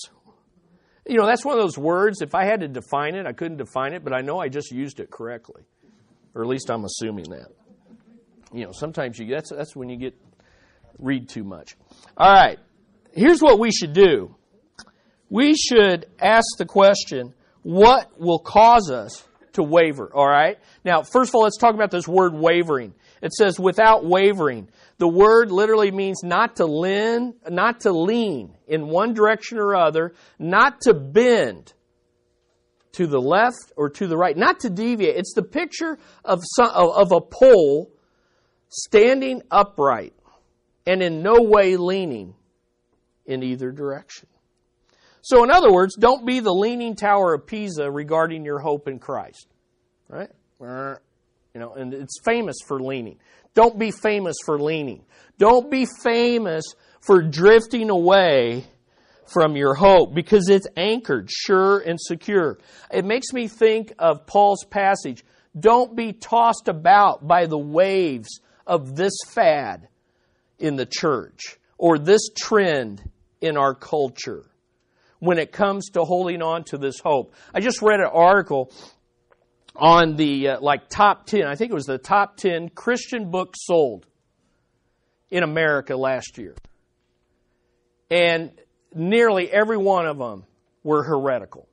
[1.07, 3.57] You know, that's one of those words, if I had to define it, I couldn't
[3.57, 5.63] define it, but I know I just used it correctly.
[6.35, 7.47] Or at least I'm assuming that.
[8.53, 10.15] You know, sometimes you that's that's when you get
[10.99, 11.75] read too much.
[12.17, 12.59] All right.
[13.11, 14.35] Here's what we should do.
[15.29, 17.33] We should ask the question,
[17.63, 20.57] what will cause us to waver, all right?
[20.85, 22.93] Now, first of all, let's talk about this word wavering.
[23.21, 24.69] It says without wavering.
[24.97, 30.13] The word literally means not to lean, not to lean in one direction or other,
[30.37, 31.73] not to bend
[32.93, 35.17] to the left or to the right, not to deviate.
[35.17, 37.91] It's the picture of some, of a pole
[38.69, 40.13] standing upright
[40.85, 42.35] and in no way leaning
[43.25, 44.28] in either direction.
[45.21, 48.99] So, in other words, don't be the leaning tower of Pisa regarding your hope in
[48.99, 49.47] Christ.
[50.07, 50.29] Right?
[51.53, 53.17] You know, and it's famous for leaning.
[53.53, 55.03] Don't be famous for leaning.
[55.37, 56.63] Don't be famous
[57.01, 58.65] for drifting away
[59.25, 62.59] from your hope because it's anchored, sure, and secure.
[62.91, 65.23] It makes me think of Paul's passage
[65.59, 69.87] Don't be tossed about by the waves of this fad
[70.59, 73.01] in the church or this trend
[73.41, 74.45] in our culture
[75.19, 77.33] when it comes to holding on to this hope.
[77.53, 78.71] I just read an article
[79.75, 83.59] on the uh, like top 10, I think it was the top 10 Christian books
[83.65, 84.05] sold
[85.29, 86.55] in America last year.
[88.09, 88.51] And
[88.93, 90.45] nearly every one of them
[90.83, 91.67] were heretical.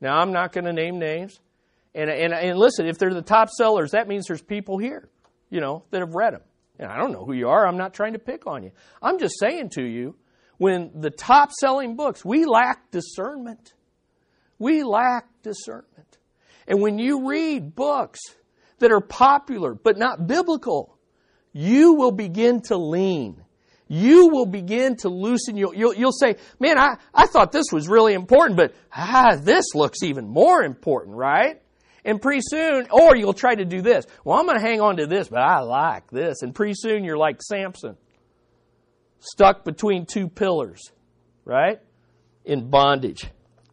[0.00, 1.38] Now, I'm not going to name names.
[1.94, 5.08] And, and, and listen, if they're the top sellers, that means there's people here,
[5.50, 6.42] you know, that have read them.
[6.78, 7.66] And I don't know who you are.
[7.66, 8.70] I'm not trying to pick on you.
[9.02, 10.16] I'm just saying to you,
[10.60, 13.72] when the top selling books, we lack discernment.
[14.58, 16.18] We lack discernment.
[16.68, 18.20] And when you read books
[18.78, 20.98] that are popular but not biblical,
[21.54, 23.42] you will begin to lean.
[23.88, 25.56] You will begin to loosen.
[25.56, 29.74] You'll, you'll, you'll say, man, I, I thought this was really important, but ah, this
[29.74, 31.62] looks even more important, right?
[32.04, 34.04] And pretty soon, or you'll try to do this.
[34.24, 36.42] Well, I'm going to hang on to this, but I like this.
[36.42, 37.96] And pretty soon you're like Samson,
[39.20, 40.80] stuck between two pillars,
[41.44, 41.78] right?
[42.44, 43.26] In bondage,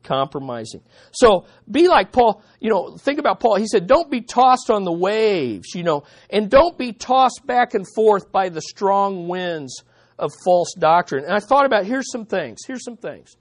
[0.04, 0.82] compromising.
[1.12, 3.56] So be like Paul, you know, think about Paul.
[3.56, 7.74] He said, don't be tossed on the waves, you know, and don't be tossed back
[7.74, 9.84] and forth by the strong winds
[10.20, 11.24] of false doctrine.
[11.24, 12.60] And I thought about here's some things.
[12.66, 13.36] Here's some things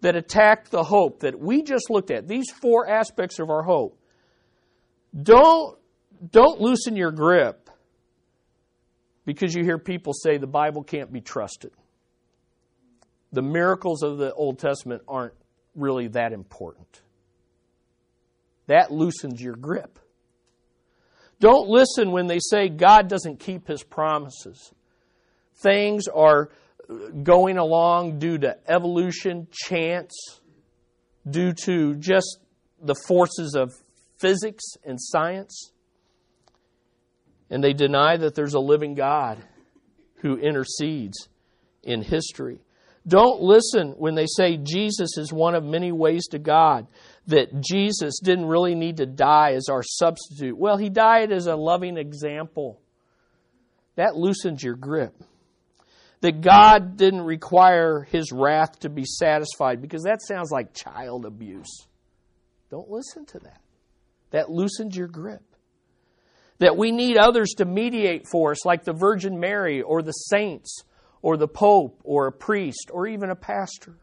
[0.00, 2.28] that attack the hope that we just looked at.
[2.28, 3.98] These four aspects of our hope.
[5.20, 5.78] Don't,
[6.30, 7.65] don't loosen your grip
[9.26, 11.72] because you hear people say the Bible can't be trusted.
[13.32, 15.34] The miracles of the Old Testament aren't
[15.74, 17.02] really that important.
[18.68, 19.98] That loosens your grip.
[21.38, 24.72] Don't listen when they say God doesn't keep his promises.
[25.56, 26.50] Things are
[27.22, 30.14] going along due to evolution, chance,
[31.28, 32.38] due to just
[32.80, 33.74] the forces of
[34.18, 35.72] physics and science.
[37.50, 39.38] And they deny that there's a living God
[40.16, 41.28] who intercedes
[41.82, 42.60] in history.
[43.06, 46.88] Don't listen when they say Jesus is one of many ways to God,
[47.28, 50.56] that Jesus didn't really need to die as our substitute.
[50.56, 52.80] Well, he died as a loving example.
[53.94, 55.14] That loosens your grip
[56.20, 61.86] that God didn't require his wrath to be satisfied because that sounds like child abuse.
[62.70, 63.60] Don't listen to that.
[64.30, 65.42] That loosens your grip.
[66.58, 70.84] That we need others to mediate for us, like the Virgin Mary or the saints
[71.22, 73.96] or the Pope or a priest or even a pastor.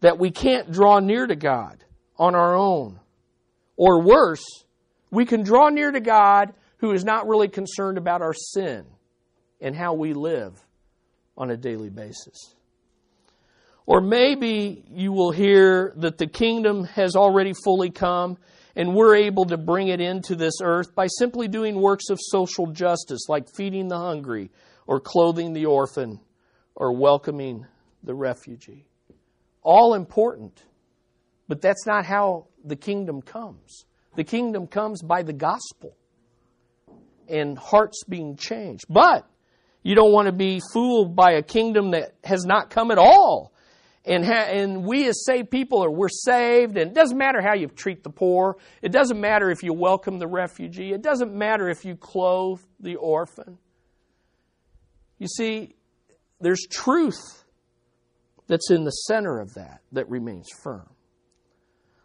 [0.00, 1.84] That we can't draw near to God
[2.18, 3.00] on our own.
[3.76, 4.44] Or worse,
[5.10, 8.84] we can draw near to God who is not really concerned about our sin
[9.60, 10.60] and how we live
[11.36, 12.54] on a daily basis.
[13.86, 18.36] Or maybe you will hear that the kingdom has already fully come
[18.76, 22.66] and we're able to bring it into this earth by simply doing works of social
[22.66, 24.50] justice like feeding the hungry
[24.86, 26.20] or clothing the orphan
[26.74, 27.66] or welcoming
[28.04, 28.86] the refugee.
[29.62, 30.62] All important,
[31.48, 33.86] but that's not how the kingdom comes.
[34.14, 35.96] The kingdom comes by the gospel
[37.28, 38.84] and hearts being changed.
[38.88, 39.26] But
[39.82, 43.52] you don't want to be fooled by a kingdom that has not come at all.
[44.06, 47.54] And, ha- and we as saved people are we're saved, and it doesn't matter how
[47.54, 48.56] you treat the poor.
[48.80, 50.92] It doesn't matter if you welcome the refugee.
[50.92, 53.58] It doesn't matter if you clothe the orphan.
[55.18, 55.74] You see,
[56.40, 57.44] there's truth
[58.46, 60.88] that's in the center of that that remains firm.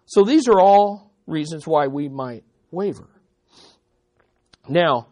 [0.05, 3.09] So these are all reasons why we might waver.
[4.67, 5.07] Now,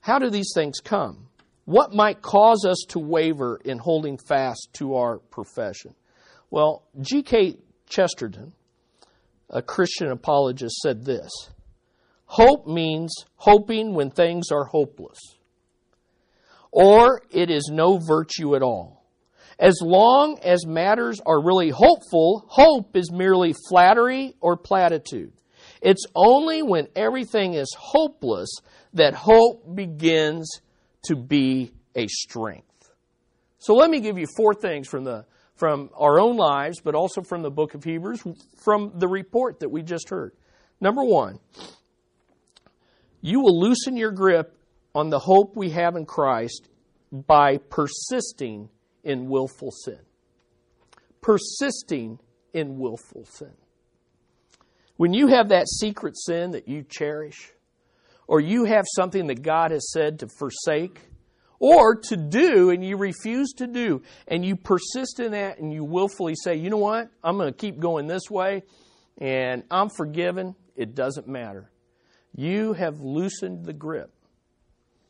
[0.00, 1.27] how do these things come?
[1.68, 5.94] What might cause us to waver in holding fast to our profession?
[6.50, 7.58] Well, G.K.
[7.86, 8.54] Chesterton,
[9.50, 11.30] a Christian apologist, said this
[12.24, 15.18] Hope means hoping when things are hopeless,
[16.72, 19.04] or it is no virtue at all.
[19.58, 25.34] As long as matters are really hopeful, hope is merely flattery or platitude.
[25.82, 28.48] It's only when everything is hopeless
[28.94, 30.62] that hope begins
[31.08, 32.92] to be a strength.
[33.58, 35.24] So let me give you four things from the
[35.56, 38.22] from our own lives, but also from the book of Hebrews,
[38.62, 40.32] from the report that we just heard.
[40.80, 41.40] Number one,
[43.20, 44.56] you will loosen your grip
[44.94, 46.68] on the hope we have in Christ
[47.10, 48.68] by persisting
[49.02, 49.98] in willful sin.
[51.20, 52.20] Persisting
[52.52, 53.54] in willful sin.
[54.96, 57.52] When you have that secret sin that you cherish,
[58.28, 61.00] or you have something that God has said to forsake
[61.58, 65.82] or to do and you refuse to do and you persist in that and you
[65.82, 68.62] willfully say, you know what, I'm going to keep going this way
[69.16, 71.70] and I'm forgiven, it doesn't matter.
[72.36, 74.12] You have loosened the grip.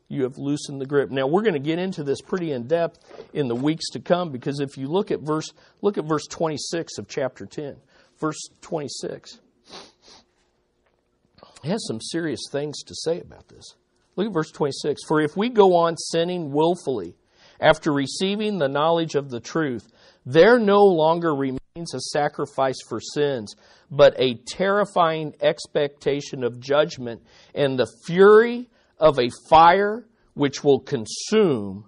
[0.09, 1.11] You have loosened the grip.
[1.11, 2.99] Now we're going to get into this pretty in depth
[3.35, 5.53] in the weeks to come because if you look at verse
[5.83, 7.77] look at verse 26 of chapter 10.
[8.19, 9.41] Verse 26.
[11.65, 13.75] Has some serious things to say about this.
[14.17, 15.03] Look at verse 26.
[15.07, 17.17] For if we go on sinning willfully
[17.61, 19.89] after receiving the knowledge of the truth,
[20.25, 23.55] there no longer remains a sacrifice for sins,
[23.91, 27.23] but a terrifying expectation of judgment
[27.55, 31.85] and the fury of a fire which will consume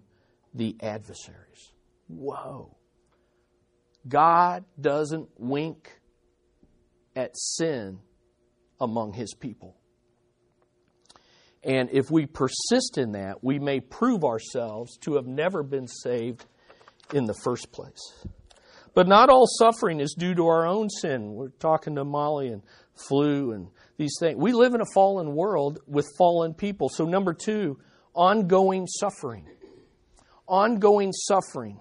[0.54, 1.72] the adversaries.
[2.08, 2.76] Whoa.
[4.08, 6.00] God doesn't wink
[7.14, 8.00] at sin
[8.80, 9.76] among his people.
[11.62, 16.46] And if we persist in that, we may prove ourselves to have never been saved
[17.12, 18.24] in the first place.
[18.94, 21.34] But not all suffering is due to our own sin.
[21.34, 22.62] We're talking to Molly and
[23.08, 23.68] flu and
[23.98, 24.36] these things.
[24.38, 26.88] We live in a fallen world with fallen people.
[26.88, 27.78] So, number two,
[28.14, 29.46] ongoing suffering.
[30.48, 31.80] Ongoing suffering.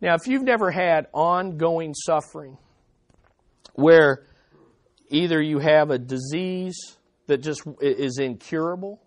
[0.00, 2.58] Now, if you've never had ongoing suffering,
[3.74, 4.26] where
[5.08, 6.96] either you have a disease
[7.26, 9.02] that just is incurable,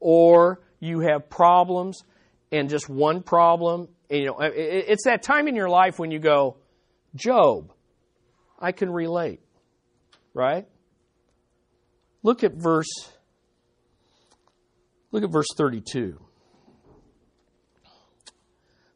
[0.00, 2.02] or you have problems
[2.50, 3.88] and just one problem.
[4.10, 6.58] You know, it's that time in your life when you go,
[7.14, 7.72] Job,
[8.58, 9.40] I can relate,
[10.34, 10.66] right?
[12.22, 12.90] Look at verse.
[15.10, 16.18] Look at verse 32.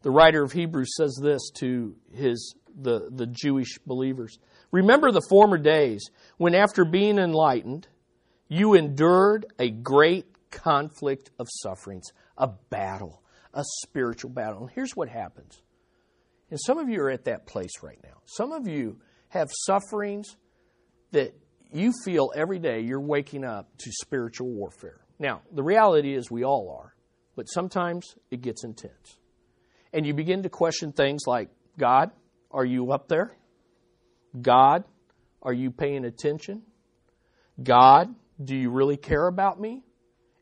[0.02, 4.38] The writer of Hebrews says this to his the, the Jewish believers.
[4.70, 7.88] Remember the former days when, after being enlightened,
[8.48, 12.06] you endured a great conflict of sufferings,
[12.36, 13.22] a battle,
[13.54, 14.62] a spiritual battle.
[14.62, 15.62] And here's what happens.
[16.50, 18.18] And some of you are at that place right now.
[18.24, 20.36] Some of you have sufferings
[21.12, 21.34] that
[21.72, 25.00] you feel every day you're waking up to spiritual warfare.
[25.18, 26.94] Now, the reality is we all are,
[27.34, 29.18] but sometimes it gets intense.
[29.92, 31.48] And you begin to question things like
[31.78, 32.10] God,
[32.50, 33.36] are you up there?
[34.40, 34.84] God,
[35.42, 36.62] are you paying attention?
[37.62, 39.82] God, do you really care about me?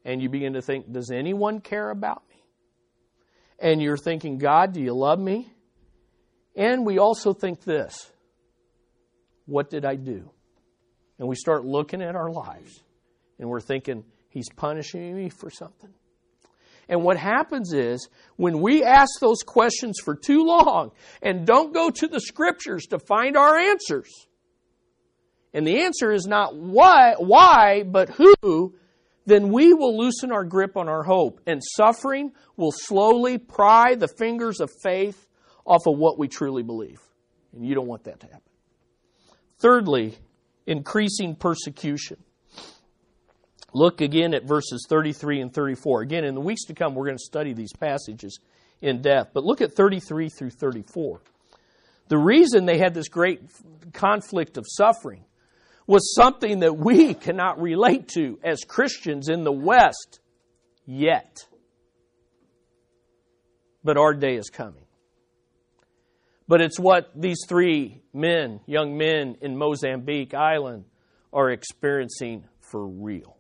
[0.05, 2.43] And you begin to think, does anyone care about me?
[3.59, 5.51] And you're thinking, God, do you love me?
[6.57, 8.11] And we also think this
[9.47, 10.31] what did I do?
[11.19, 12.83] And we start looking at our lives
[13.39, 15.93] and we're thinking, He's punishing me for something.
[16.89, 21.91] And what happens is when we ask those questions for too long and don't go
[21.91, 24.27] to the scriptures to find our answers,
[25.53, 28.75] and the answer is not why, why, but who,
[29.25, 34.09] then we will loosen our grip on our hope, and suffering will slowly pry the
[34.09, 35.27] fingers of faith
[35.65, 37.01] off of what we truly believe.
[37.55, 38.43] And you don't want that to happen.
[39.59, 40.19] Thirdly,
[40.67, 42.17] increasing persecution.
[43.75, 46.03] Look again at verses 33 and 34.
[46.03, 48.39] Again, in the weeks to come, we're going to study these passages
[48.81, 49.33] in depth.
[49.35, 51.21] But look at 33 through 34.
[52.07, 53.41] The reason they had this great
[53.93, 55.25] conflict of suffering
[55.89, 60.21] was something that we cannot relate to as Christians in the West
[60.87, 61.45] yet.
[63.83, 64.85] But our day is coming.
[66.47, 70.85] But it's what these three men, young men in Mozambique Island,
[71.33, 73.37] are experiencing for real.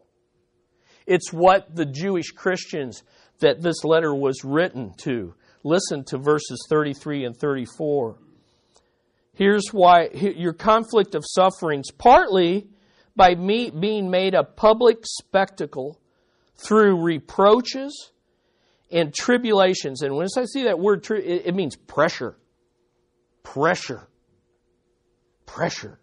[1.06, 3.02] It's what the Jewish Christians
[3.40, 5.34] that this letter was written to.
[5.62, 8.18] Listen to verses 33 and 34
[9.34, 12.68] Here's why your conflict of sufferings, partly
[13.16, 16.00] by me being made a public spectacle
[16.56, 18.12] through reproaches
[18.92, 20.02] and tribulations.
[20.02, 22.36] And when I see that word, it means pressure.
[23.42, 24.06] Pressure.
[25.46, 25.98] Pressure.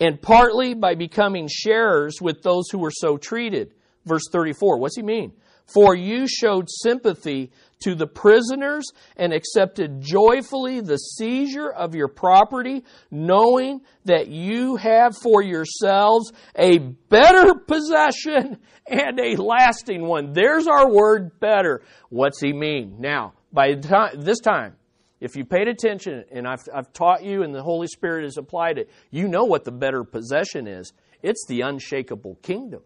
[0.00, 3.74] And partly by becoming sharers with those who were so treated.
[4.06, 4.78] Verse 34.
[4.78, 5.32] What's he mean?
[5.66, 7.52] For you showed sympathy
[7.84, 8.84] to the prisoners
[9.16, 16.78] and accepted joyfully the seizure of your property, knowing that you have for yourselves a
[16.78, 20.32] better possession and a lasting one.
[20.32, 21.82] There's our word better.
[22.08, 22.96] What's he mean?
[22.98, 24.74] Now, by time, this time,
[25.20, 28.78] if you paid attention and I've, I've taught you and the Holy Spirit has applied
[28.78, 30.92] it, you know what the better possession is.
[31.22, 32.82] It's the unshakable kingdom.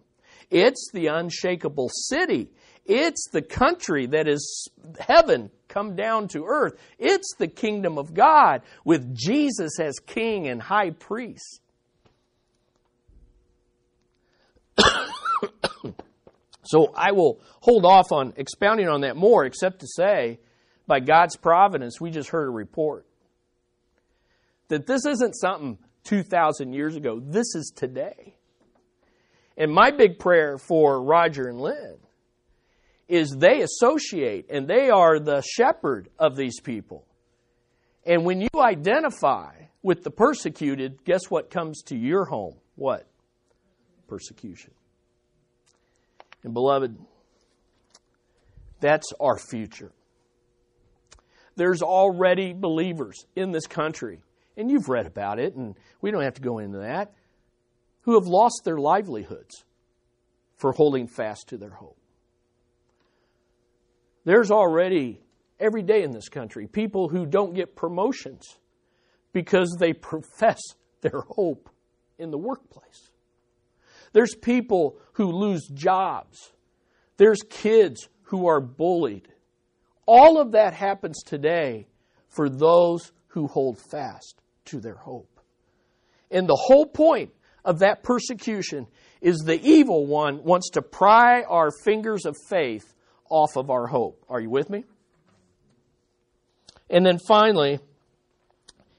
[0.50, 2.50] It's the unshakable city.
[2.84, 4.68] It's the country that is
[4.98, 6.78] heaven come down to earth.
[6.98, 11.60] It's the kingdom of God with Jesus as king and high priest.
[16.64, 20.40] so I will hold off on expounding on that more, except to say,
[20.86, 23.06] by God's providence, we just heard a report
[24.68, 27.20] that this isn't something 2,000 years ago.
[27.20, 28.36] This is today.
[29.56, 31.96] And my big prayer for Roger and Lynn
[33.08, 37.06] is they associate and they are the shepherd of these people.
[38.04, 42.56] And when you identify with the persecuted, guess what comes to your home?
[42.74, 43.06] What?
[44.08, 44.72] Persecution.
[46.42, 46.98] And beloved,
[48.80, 49.92] that's our future.
[51.56, 54.20] There's already believers in this country,
[54.56, 57.14] and you've read about it, and we don't have to go into that,
[58.02, 59.64] who have lost their livelihoods
[60.56, 61.98] for holding fast to their hope.
[64.24, 65.20] There's already,
[65.60, 68.58] every day in this country, people who don't get promotions
[69.32, 70.60] because they profess
[71.02, 71.68] their hope
[72.18, 73.10] in the workplace.
[74.12, 76.52] There's people who lose jobs.
[77.16, 79.28] There's kids who are bullied.
[80.06, 81.86] All of that happens today
[82.28, 85.40] for those who hold fast to their hope.
[86.30, 87.32] And the whole point
[87.64, 88.86] of that persecution
[89.20, 92.94] is the evil one wants to pry our fingers of faith
[93.30, 94.22] off of our hope.
[94.28, 94.84] Are you with me?
[96.90, 97.78] And then finally,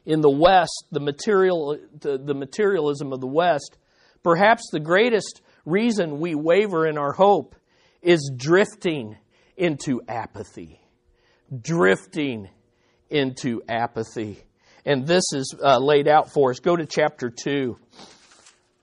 [0.05, 3.77] in the West, the, material, the, the materialism of the West,
[4.23, 7.55] perhaps the greatest reason we waver in our hope
[8.01, 9.17] is drifting
[9.57, 10.81] into apathy.
[11.61, 12.49] Drifting
[13.09, 14.39] into apathy.
[14.85, 16.59] And this is uh, laid out for us.
[16.59, 17.77] Go to chapter 2.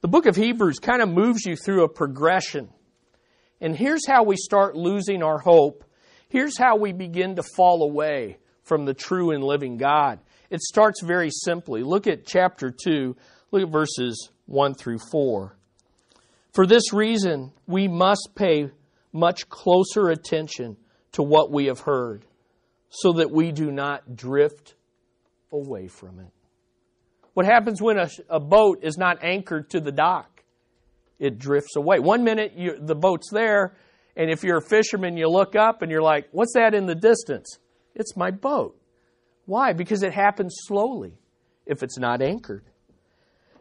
[0.01, 2.69] The book of Hebrews kind of moves you through a progression.
[3.61, 5.85] And here's how we start losing our hope.
[6.29, 10.19] Here's how we begin to fall away from the true and living God.
[10.51, 11.83] It starts very simply.
[11.83, 13.17] Look at chapter 2,
[13.53, 15.57] look at verses 1 through 4.
[16.53, 18.71] For this reason, we must pay
[19.13, 20.77] much closer attention
[21.13, 22.25] to what we have heard
[22.95, 24.74] so that we do not drift
[25.51, 26.30] away from it.
[27.32, 30.45] What happens when a, a boat is not anchored to the dock?
[31.18, 32.01] It drifts away.
[32.01, 33.74] One minute you, the boat's there,
[34.14, 36.95] and if you're a fisherman, you look up and you're like, What's that in the
[36.95, 37.59] distance?
[37.95, 38.78] It's my boat.
[39.47, 39.72] Why?
[39.72, 41.14] Because it happens slowly
[41.64, 42.64] if it's not anchored.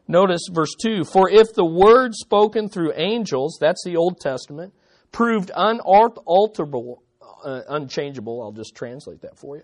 [0.10, 4.74] Notice verse 2 For if the word spoken through angels, that's the Old Testament,
[5.14, 7.02] proved unalterable,
[7.44, 9.64] uh, unchangeable, I'll just translate that for you.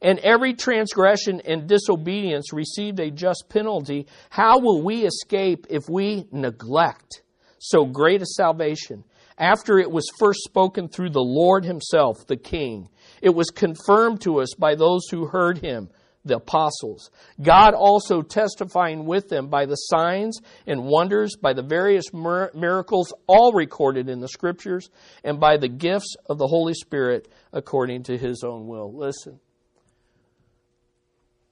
[0.00, 4.06] And every transgression and disobedience received a just penalty.
[4.30, 7.22] How will we escape if we neglect
[7.58, 9.04] so great a salvation?
[9.38, 12.88] After it was first spoken through the Lord Himself, the King,
[13.22, 15.88] it was confirmed to us by those who heard Him
[16.24, 17.10] the apostles.
[17.40, 23.52] God also testifying with them by the signs and wonders, by the various miracles, all
[23.52, 24.90] recorded in the scriptures,
[25.24, 28.94] and by the gifts of the Holy Spirit according to his own will.
[28.94, 29.40] Listen.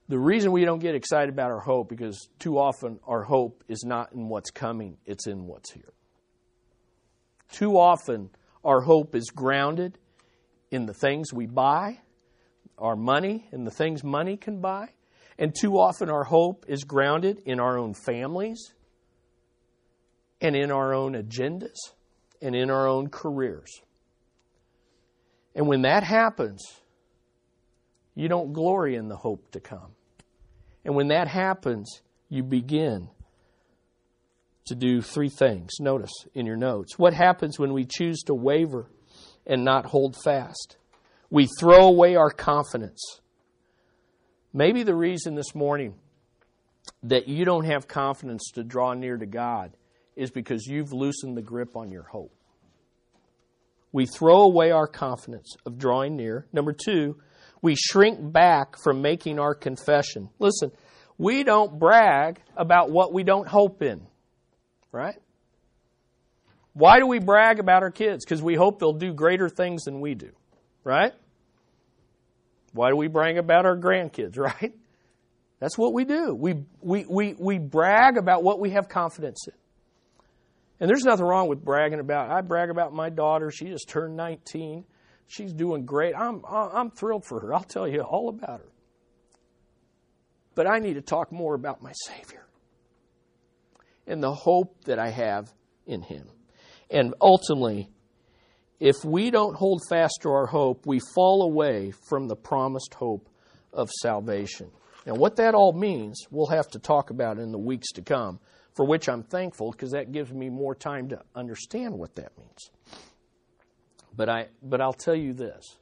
[0.09, 3.83] The reason we don't get excited about our hope because too often our hope is
[3.85, 5.91] not in what's coming, it's in what's here.
[7.51, 8.29] Too often
[8.63, 9.97] our hope is grounded
[10.71, 11.99] in the things we buy,
[12.77, 14.89] our money and the things money can buy.
[15.39, 18.73] And too often our hope is grounded in our own families
[20.41, 21.77] and in our own agendas
[22.41, 23.81] and in our own careers.
[25.55, 26.63] And when that happens,
[28.15, 29.93] you don't glory in the hope to come.
[30.85, 33.09] And when that happens, you begin
[34.65, 35.73] to do three things.
[35.79, 36.97] Notice in your notes.
[36.97, 38.89] What happens when we choose to waver
[39.45, 40.77] and not hold fast?
[41.29, 43.19] We throw away our confidence.
[44.53, 45.95] Maybe the reason this morning
[47.03, 49.75] that you don't have confidence to draw near to God
[50.15, 52.33] is because you've loosened the grip on your hope.
[53.91, 56.47] We throw away our confidence of drawing near.
[56.53, 57.17] Number two,
[57.61, 60.29] we shrink back from making our confession.
[60.39, 60.71] Listen,
[61.17, 64.07] we don't brag about what we don't hope in,
[64.91, 65.17] right?
[66.73, 68.23] Why do we brag about our kids?
[68.23, 70.31] Because we hope they'll do greater things than we do
[70.87, 71.13] right?
[72.71, 74.73] Why do we brag about our grandkids, right?
[75.59, 76.33] That's what we do.
[76.33, 79.53] We, we, we, we brag about what we have confidence in.
[80.79, 82.29] And there's nothing wrong with bragging about.
[82.29, 83.51] I brag about my daughter.
[83.51, 84.85] She just turned 19.
[85.25, 86.13] She's doing great.
[86.15, 87.53] I'm, I'm thrilled for her.
[87.53, 88.71] I'll tell you all about her.
[90.53, 92.45] But I need to talk more about my Savior
[94.05, 95.51] and the hope that I have
[95.87, 96.27] in Him.
[96.89, 97.89] And ultimately,
[98.79, 103.27] if we don't hold fast to our hope, we fall away from the promised hope
[103.73, 104.69] of salvation.
[105.05, 108.39] Now, what that all means, we'll have to talk about in the weeks to come,
[108.75, 112.69] for which I'm thankful because that gives me more time to understand what that means.
[114.15, 115.77] But, I, but I'll tell you this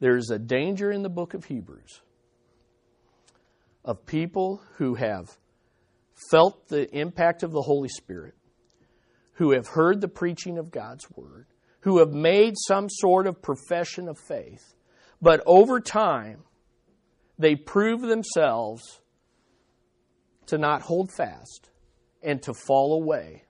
[0.00, 2.00] there's a danger in the book of Hebrews
[3.84, 5.36] of people who have
[6.30, 8.34] felt the impact of the Holy Spirit,
[9.34, 11.46] who have heard the preaching of God's Word,
[11.82, 14.74] who have made some sort of profession of faith,
[15.20, 16.42] but over time,
[17.38, 19.00] they prove themselves
[20.46, 21.70] to not hold fast
[22.22, 23.44] and to fall away.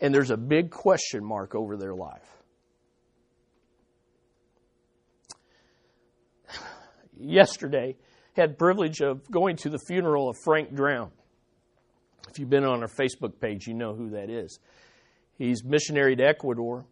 [0.00, 2.28] And there's a big question mark over their life.
[7.18, 7.96] Yesterday,
[8.34, 11.10] had privilege of going to the funeral of Frank Drown.
[12.28, 14.58] If you've been on our Facebook page, you know who that is.
[15.38, 16.86] He's missionary to Ecuador,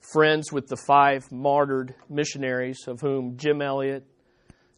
[0.00, 4.06] friends with the five martyred missionaries, of whom Jim Elliot,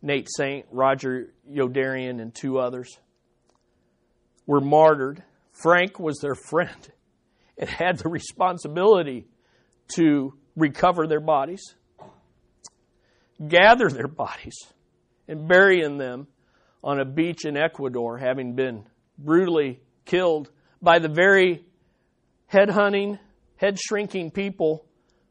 [0.02, 2.98] Nate Saint, Roger Youderian, and two others
[4.46, 5.22] were martyred.
[5.52, 6.92] Frank was their friend
[7.56, 9.26] and had the responsibility
[9.94, 11.62] to recover their bodies,
[13.46, 14.56] gather their bodies,
[15.28, 16.26] and burying them
[16.82, 18.84] on a beach in Ecuador, having been
[19.18, 20.50] brutally killed
[20.82, 21.64] by the very
[22.46, 23.18] head hunting,
[23.56, 24.84] head shrinking people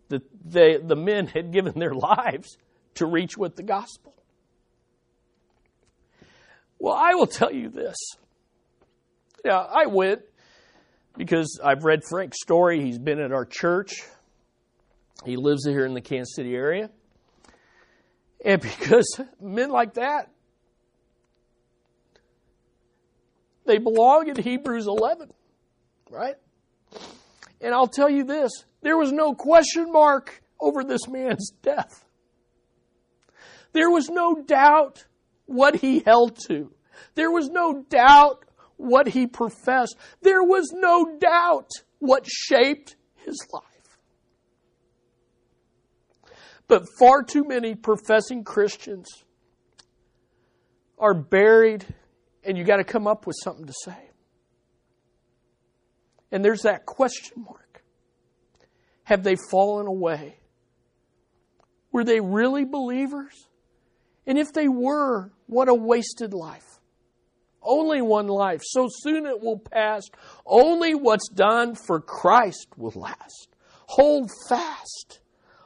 [0.10, 2.58] that they, the men had given their lives
[2.96, 4.14] to reach with the gospel.
[6.80, 7.96] Well, I will tell you this.
[9.44, 10.22] Yeah, I went
[11.18, 12.84] because I've read Frank's story.
[12.84, 14.04] He's been at our church.
[15.24, 16.90] He lives here in the Kansas City area.
[18.44, 20.30] And because men like that,
[23.66, 25.32] they belong in Hebrews 11,
[26.10, 26.36] right?
[27.62, 28.52] And I'll tell you this
[28.82, 32.06] there was no question mark over this man's death.
[33.74, 35.06] There was no doubt
[35.46, 36.72] what he held to.
[37.16, 38.46] There was no doubt
[38.78, 39.98] what he professed.
[40.22, 43.64] There was no doubt what shaped his life.
[46.68, 49.24] But far too many professing Christians
[50.98, 51.86] are buried,
[52.44, 54.10] and you got to come up with something to say.
[56.36, 57.84] And there's that question mark.
[59.04, 60.40] Have they fallen away?
[61.92, 63.48] Were they really believers?
[64.28, 66.80] And if they were, what a wasted life.
[67.62, 68.62] Only one life.
[68.64, 70.04] So soon it will pass.
[70.46, 73.48] Only what's done for Christ will last.
[73.88, 75.22] Hold fast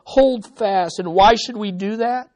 [0.09, 0.97] hold fast.
[0.97, 2.29] And why should we do that?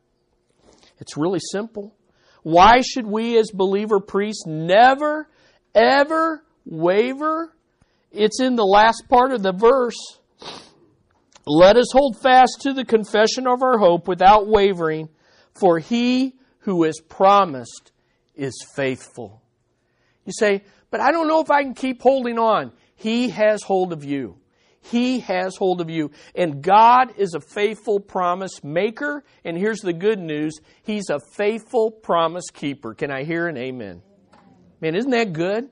[0.99, 1.95] It's really simple.
[2.43, 5.27] Why should we as believer priests never,
[5.73, 7.52] ever waver?
[8.13, 9.97] It's in the last part of the verse.
[11.45, 15.09] Let us hold fast to the confession of our hope without wavering,
[15.53, 17.91] for he who is promised
[18.35, 19.41] is faithful.
[20.25, 22.71] You say, but I don't know if I can keep holding on.
[22.95, 24.37] He has hold of you.
[24.79, 26.11] He has hold of you.
[26.35, 29.23] And God is a faithful promise maker.
[29.43, 32.93] And here's the good news He's a faithful promise keeper.
[32.93, 34.01] Can I hear an amen?
[34.81, 35.69] Man, isn't that good?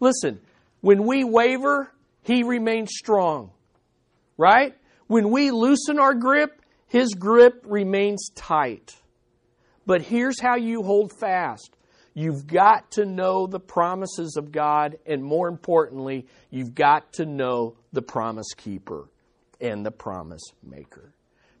[0.00, 0.40] Listen,
[0.80, 3.50] when we waver, He remains strong.
[4.36, 4.74] Right?
[5.06, 8.96] When we loosen our grip, His grip remains tight.
[9.86, 11.76] But here's how you hold fast
[12.14, 17.76] You've got to know the promises of God, and more importantly, you've got to know
[17.92, 19.08] the promise keeper
[19.60, 21.14] and the promise maker.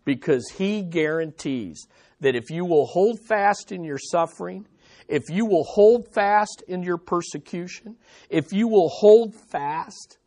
[0.04, 1.86] Because he guarantees
[2.20, 4.66] that if you will hold fast in your suffering,
[5.10, 7.96] if you will hold fast in your persecution,
[8.30, 10.18] if you will hold fast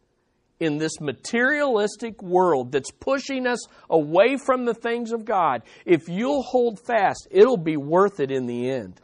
[0.59, 6.43] in this materialistic world that's pushing us away from the things of God, if you'll
[6.43, 8.99] hold fast, it'll be worth it in the end.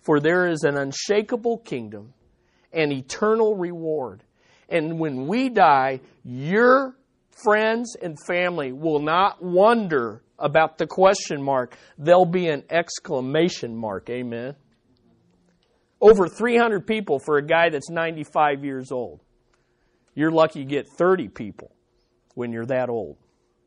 [0.00, 2.14] For there is an unshakable kingdom,
[2.72, 4.24] an eternal reward.
[4.70, 6.96] And when we die, your
[7.44, 11.76] friends and family will not wonder about the question mark.
[11.98, 14.08] There'll be an exclamation mark.
[14.08, 14.56] Amen.
[16.00, 19.20] Over 300 people for a guy that's 95 years old.
[20.14, 21.72] You're lucky you get 30 people
[22.34, 23.16] when you're that old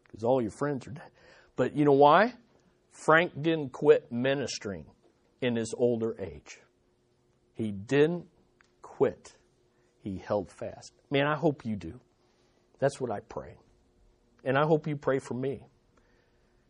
[0.03, 1.09] because all your friends are dead.
[1.55, 2.33] But you know why?
[2.91, 4.85] Frank didn't quit ministering
[5.41, 6.59] in his older age.
[7.53, 8.25] He didn't
[8.81, 9.35] quit,
[10.01, 10.93] he held fast.
[11.11, 11.99] Man, I hope you do.
[12.79, 13.55] That's what I pray.
[14.43, 15.65] And I hope you pray for me.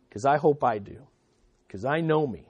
[0.08, 1.06] Because I hope I do.
[1.66, 2.48] Because I know me.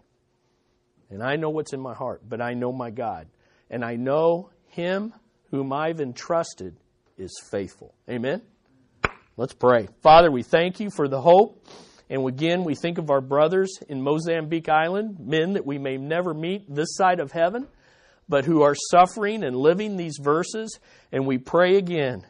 [1.14, 2.22] And I know what's in my heart.
[2.28, 3.28] But I know my God.
[3.70, 5.14] And I know Him
[5.50, 6.76] whom I've entrusted
[7.16, 7.94] is faithful.
[8.10, 8.42] Amen?
[9.36, 9.88] Let's pray.
[10.02, 11.66] Father, we thank you for the hope
[12.10, 16.34] and again, we think of our brothers in Mozambique Island, men that we may never
[16.34, 17.66] meet this side of heaven,
[18.28, 20.78] but who are suffering and living these verses.
[21.12, 22.26] And we pray again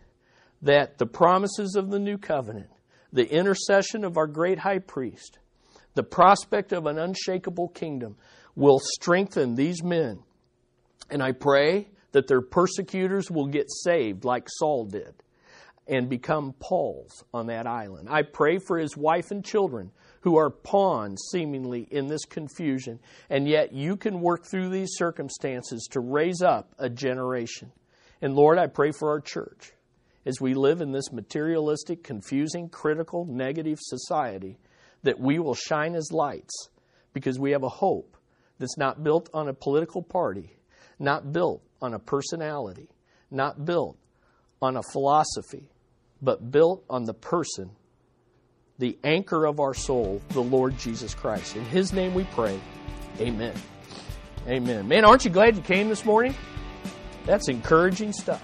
[0.62, 2.70] that the promises of the new covenant,
[3.12, 5.38] the intercession of our great high priest,
[5.94, 8.16] the prospect of an unshakable kingdom
[8.56, 10.20] will strengthen these men
[11.10, 15.14] And I pray that their persecutors will get saved like Saul did
[15.86, 18.08] and become Paul's on that island.
[18.10, 19.90] I pray for his wife and children
[20.22, 25.86] who are pawns seemingly in this confusion, and yet you can work through these circumstances
[25.90, 27.72] to raise up a generation.
[28.22, 29.72] And Lord, I pray for our church
[30.24, 34.58] as we live in this materialistic, confusing, critical, negative society
[35.02, 36.70] that we will shine as lights
[37.12, 38.16] because we have a hope
[38.58, 40.56] that's not built on a political party,
[40.98, 42.88] not built on a personality,
[43.30, 43.98] not built
[44.62, 45.68] on a philosophy,
[46.22, 47.70] but built on the person
[48.78, 51.56] the anchor of our soul, the Lord Jesus Christ.
[51.56, 52.58] In His name we pray.
[53.20, 53.54] Amen.
[54.48, 54.88] Amen.
[54.88, 56.34] Man, aren't you glad you came this morning?
[57.24, 58.42] That's encouraging stuff.